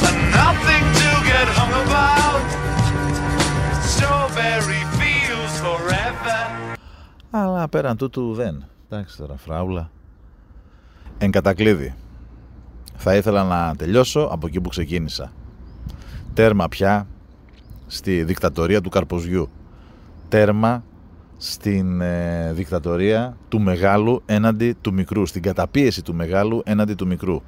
And 0.07 0.19
nothing 0.41 0.85
to 1.01 1.09
get 1.31 1.47
hung 1.57 1.73
about. 1.85 2.45
Strawberry 3.93 4.83
fields 4.97 5.55
forever. 5.65 6.39
Αλλά 7.29 7.67
πέραν 7.67 7.97
τούτου 7.97 8.33
δεν. 8.33 8.65
Εντάξει 8.89 9.17
τώρα 9.17 9.37
φράουλα. 9.37 9.89
Εν 11.17 11.31
κατακλείδη. 11.31 11.95
Θα 12.95 13.15
ήθελα 13.15 13.43
να 13.43 13.75
τελειώσω 13.75 14.19
από 14.19 14.47
εκεί 14.47 14.61
που 14.61 14.69
ξεκίνησα. 14.69 15.31
Τέρμα 16.33 16.67
πια 16.67 17.07
στη 17.87 18.23
δικτατορία 18.23 18.81
του 18.81 18.89
Καρποζιού. 18.89 19.49
Τέρμα 20.29 20.83
στην 21.37 22.01
ε, 22.01 22.51
δικτατορία 22.53 23.37
του 23.49 23.61
μεγάλου 23.61 24.21
έναντι 24.25 24.75
του 24.81 24.93
μικρού, 24.93 25.25
στην 25.25 25.41
καταπίεση 25.41 26.01
του 26.03 26.13
μεγάλου 26.15 26.61
έναντι 26.65 26.93
του 26.93 27.07
μικρού. 27.07 27.41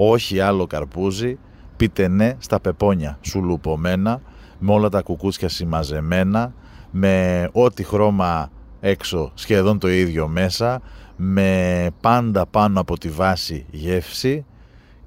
Όχι 0.00 0.40
άλλο 0.40 0.66
καρπούζι, 0.66 1.38
πείτε 1.76 2.08
ναι 2.08 2.34
στα 2.38 2.60
πεπόνια, 2.60 3.18
σουλουπωμένα, 3.20 4.20
με 4.58 4.72
όλα 4.72 4.88
τα 4.88 5.02
κουκούτσια 5.02 5.48
συμμαζεμένα, 5.48 6.54
με 6.90 7.48
ό,τι 7.52 7.82
χρώμα 7.82 8.50
έξω 8.80 9.30
σχεδόν 9.34 9.78
το 9.78 9.88
ίδιο 9.88 10.28
μέσα, 10.28 10.80
με 11.16 11.90
πάντα 12.00 12.46
πάνω 12.46 12.80
από 12.80 12.98
τη 12.98 13.08
βάση 13.08 13.66
γεύση 13.70 14.44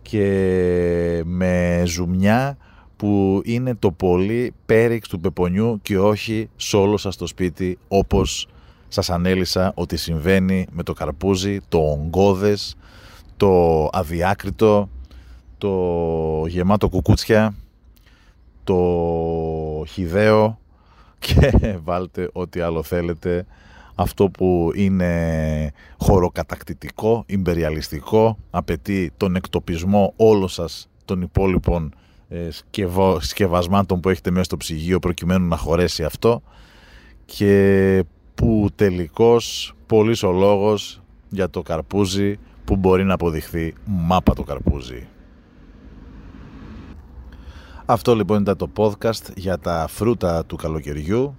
και 0.02 1.22
με 1.26 1.84
ζουμιά 1.86 2.58
που 2.96 3.42
είναι 3.46 3.76
το 3.76 3.92
πολύ 3.92 4.54
πέριξ 4.66 5.08
του 5.08 5.20
πεπονιού 5.20 5.80
και 5.82 6.00
όχι 6.00 6.50
σε 6.56 6.78
όλο 6.78 6.98
σας 6.98 7.16
το 7.16 7.28
σπίτι 7.28 7.78
όπως 7.88 8.48
σας 8.88 9.10
ανέλησα 9.10 9.72
ότι 9.76 9.98
συμβαίνει 9.98 10.68
με 10.72 10.84
το 10.84 10.94
καρπούζι, 10.94 11.60
το 11.70 11.78
ογκώδες, 11.78 12.76
το 13.42 13.90
αδιάκριτο, 13.92 14.90
το 15.58 16.46
γεμάτο 16.48 16.90
κουκούτσια, 16.90 17.56
το 18.64 18.80
χιδαίο 19.88 20.60
και 21.20 21.54
βάλτε 21.86 22.30
ό,τι 22.34 22.60
άλλο 22.60 22.84
θέλετε. 22.84 23.46
Αυτό 23.96 24.30
που 24.30 24.72
είναι 24.76 25.72
χωροκατακτητικό, 25.98 27.24
ιμπεριαλιστικό, 27.26 28.38
απαιτεί 28.50 29.12
τον 29.18 29.36
εκτοπισμό 29.36 30.14
όλων 30.16 30.50
σας 30.50 30.90
των 31.06 31.22
υπόλοιπων 31.22 31.94
ε, 32.30 32.48
σκευασμάτων 33.20 34.00
που 34.00 34.10
έχετε 34.10 34.32
μέσα 34.32 34.44
στο 34.44 34.58
ψυγείο 34.58 35.00
προκειμένου 35.00 35.48
να 35.48 35.58
χωρέσει 35.58 36.04
αυτό. 36.04 36.42
Και 37.26 38.04
που 38.36 38.70
τελικώς 38.76 39.76
πολύς 39.86 40.24
ο 40.24 40.32
λόγος 40.32 41.02
για 41.30 41.50
το 41.50 41.62
καρπούζι 41.62 42.40
που 42.66 42.76
μπορεί 42.76 43.04
να 43.04 43.14
αποδειχθεί 43.14 43.74
μάπα 43.86 44.34
το 44.34 44.44
καρπούζι. 44.44 45.08
Αυτό 47.86 48.16
λοιπόν 48.16 48.42
ήταν 48.42 48.58
το 48.58 48.70
podcast 48.78 49.36
για 49.36 49.58
τα 49.58 49.86
φρούτα 49.90 50.46
του 50.46 50.56
καλοκαιριού 50.56 51.36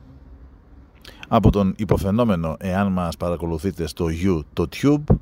από 1.28 1.50
τον 1.50 1.74
υποφαινόμενο 1.76 2.56
εάν 2.58 2.92
μας 2.92 3.16
παρακολουθείτε 3.16 3.86
στο 3.86 4.06
YouTube 4.24 5.16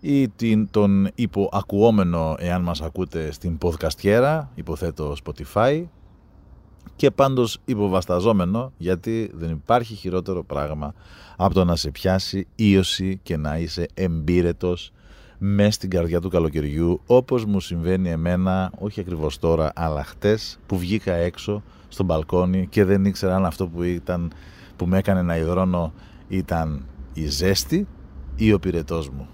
ή 0.00 0.28
την, 0.28 0.70
τον 0.70 1.08
υποακουόμενο 1.14 2.34
εάν 2.38 2.62
μας 2.62 2.80
ακούτε 2.80 3.32
στην 3.32 3.58
podcastiera, 3.62 4.40
υποθέτω 4.54 5.14
Spotify 5.24 5.84
και 6.96 7.10
πάντως 7.10 7.58
υποβασταζόμενο 7.64 8.72
γιατί 8.76 9.30
δεν 9.34 9.50
υπάρχει 9.50 9.94
χειρότερο 9.94 10.44
πράγμα 10.44 10.94
από 11.36 11.54
το 11.54 11.64
να 11.64 11.76
σε 11.76 11.90
πιάσει 11.90 12.46
ίωση 12.54 13.20
και 13.22 13.36
να 13.36 13.58
είσαι 13.58 13.86
εμπύρετος 13.94 14.92
με 15.42 15.70
στην 15.70 15.90
καρδιά 15.90 16.20
του 16.20 16.28
καλοκαιριού 16.28 17.00
όπως 17.06 17.44
μου 17.44 17.60
συμβαίνει 17.60 18.10
εμένα 18.10 18.72
όχι 18.78 19.00
ακριβώς 19.00 19.38
τώρα 19.38 19.72
αλλά 19.74 20.04
χτες 20.04 20.58
που 20.66 20.78
βγήκα 20.78 21.14
έξω 21.14 21.62
στο 21.88 22.04
μπαλκόνι 22.04 22.66
και 22.70 22.84
δεν 22.84 23.04
ήξερα 23.04 23.36
αν 23.36 23.44
αυτό 23.44 23.66
που, 23.66 23.82
ήταν, 23.82 24.32
που 24.76 24.86
με 24.86 24.98
έκανε 24.98 25.22
να 25.22 25.36
υδρώνω 25.36 25.92
ήταν 26.28 26.84
η 27.12 27.26
ζέστη 27.26 27.86
ή 28.36 28.52
ο 28.52 28.58
πυρετός 28.58 29.08
μου. 29.08 29.28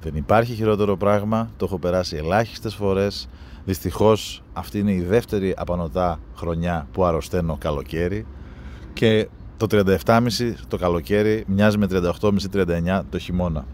Δεν 0.00 0.16
υπάρχει 0.16 0.54
χειρότερο 0.54 0.96
πράγμα, 0.96 1.50
το 1.56 1.64
έχω 1.64 1.78
περάσει 1.78 2.16
ελάχιστες 2.16 2.74
φορές. 2.74 3.28
Δυστυχώς 3.64 4.42
αυτή 4.52 4.78
είναι 4.78 4.92
η 4.92 5.02
δεύτερη 5.02 5.54
απανοτά 5.56 6.20
χρονιά 6.36 6.88
που 6.92 7.04
αρρωσταίνω 7.04 7.56
καλοκαίρι 7.60 8.26
και 8.92 9.28
το 9.56 9.66
37,5 9.70 10.28
το 10.68 10.76
καλοκαίρι 10.76 11.44
μοιάζει 11.46 11.78
με 11.78 11.86
38,5-39 11.90 13.00
το 13.10 13.18
χειμώνα. 13.18 13.66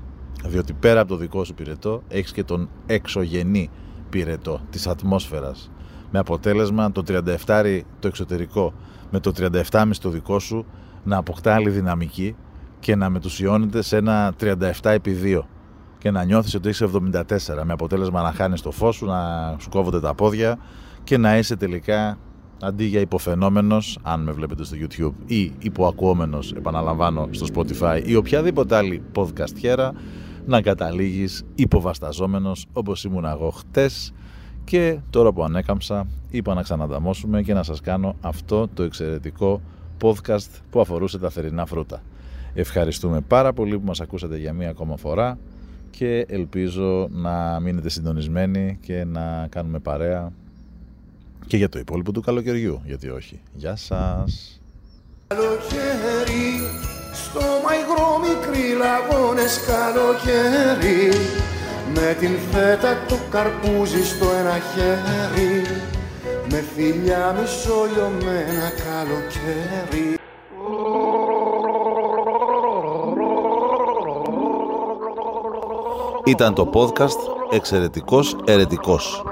Διότι 0.49 0.73
πέρα 0.73 1.01
από 1.01 1.09
το 1.09 1.17
δικό 1.17 1.45
σου 1.45 1.55
πυρετό 1.55 2.03
έχεις 2.09 2.33
και 2.33 2.45
τον 2.45 2.69
εξωγενή 2.87 3.71
πυρετό 4.11 4.61
της 4.71 4.87
ατμόσφαιρας. 4.87 5.71
Με 6.11 6.19
αποτέλεσμα 6.19 6.93
το 6.93 7.03
37 7.47 7.81
το 7.99 8.09
εξωτερικό 8.09 8.73
με 9.11 9.21
το 9.21 9.33
37,5 9.39 9.91
το 10.01 10.11
δικό 10.11 10.39
σου 10.39 10.65
να 11.05 11.17
αποκτά 11.17 11.55
άλλη 11.55 11.71
δυναμική 11.71 12.37
και 12.79 12.97
να 12.97 13.11
μετουσιώνεται 13.11 13.83
σε 13.83 13.97
ένα 13.97 14.35
37 14.41 14.71
επί 14.83 15.19
2 15.23 15.41
και 15.99 16.11
να 16.11 16.25
νιώθεις 16.25 16.55
ότι 16.55 16.69
έχεις 16.69 16.83
74 16.83 17.63
με 17.65 17.73
αποτέλεσμα 17.73 18.23
να 18.23 18.33
χάνεις 18.33 18.61
το 18.63 18.71
φως 18.71 18.97
σου, 18.97 19.07
να 19.07 19.55
σου 19.59 19.69
κόβονται 19.69 20.01
τα 20.01 20.15
πόδια 20.15 20.59
και 21.05 21.19
να 21.19 21.39
είσαι 21.39 21.57
τελικά 21.57 22.19
αντί 22.61 22.85
για 22.85 23.01
υποφαινόμενος, 23.01 23.99
αν 24.03 24.23
με 24.23 24.33
βλέπετε 24.33 24.65
στο 24.65 24.77
YouTube 24.81 25.15
ή 25.27 25.53
υποακουόμενος, 25.59 26.53
επαναλαμβάνω, 26.53 27.29
στο 27.31 27.47
Spotify 27.55 28.03
ή 28.05 28.17
οποιαδήποτε 28.17 28.77
άλλη 28.77 29.03
podcast 29.15 29.57
χέρα, 29.59 29.93
να 30.49 30.61
καταλήγεις 30.63 31.45
υποβασταζόμενος 31.55 32.67
όπως 32.73 33.05
ήμουν 33.05 33.25
εγώ 33.25 33.51
χτες 33.51 34.13
και 34.65 34.99
τώρα 35.11 35.33
που 35.33 35.45
ανέκαμψα 35.45 36.07
είπα 36.31 36.55
να 36.55 36.63
ξανανταμώσουμε 36.63 37.43
και 37.43 37.55
να 37.55 37.63
σας 37.63 37.81
κάνω 37.81 38.15
αυτό 38.21 38.69
το 38.69 38.83
εξαιρετικό 38.83 39.61
podcast 40.03 40.49
που 40.71 40.81
αφορούσε 40.81 41.19
τα 41.19 41.31
θερινά 41.31 41.67
φρούτα. 41.67 42.03
Ευχαριστούμε 42.55 43.21
πάρα 43.21 43.53
πολύ 43.53 43.79
που 43.79 43.85
μας 43.85 44.01
ακούσατε 44.01 44.39
για 44.39 44.53
μία 44.53 44.71
ακόμα 44.71 44.97
φορά 44.97 45.39
και 45.91 46.27
ελπίζω 46.29 47.09
να 47.11 47.61
μείνετε 47.61 47.89
συντονισμένοι 47.89 48.79
και 48.81 49.05
να 49.05 49.47
κάνουμε 49.51 49.79
παρέα 49.79 50.33
και 51.47 51.57
για 51.57 51.69
το 51.69 51.79
υπόλοιπο 51.79 52.13
του 52.13 52.21
καλοκαιριού, 52.21 52.81
γιατί 52.85 53.09
όχι. 53.09 53.41
Γεια 53.53 53.77
σας! 53.77 54.61
Καλοκαίρι, 55.27 56.18
στο 57.39 57.61
μαϊγρό 57.65 58.21
μικρή 58.27 58.67
λαγώνες 58.83 59.61
καλοκαίρι. 59.67 61.11
Με 61.95 62.17
την 62.21 62.39
φέτα 62.51 62.99
το 63.09 63.17
καρπούζι 63.31 64.05
στο 64.05 64.27
ένα 64.41 64.59
χέρι. 64.73 65.67
Με 66.51 66.65
φιλιά 66.75 67.37
μισολιωμένα 67.41 68.73
καλοκαίρι. 68.87 70.19
Ήταν 76.25 76.55
το 76.55 76.71
podcast 76.73 77.19
«Εξαιρετικός 77.51 78.37
Ερετικός» 78.45 79.23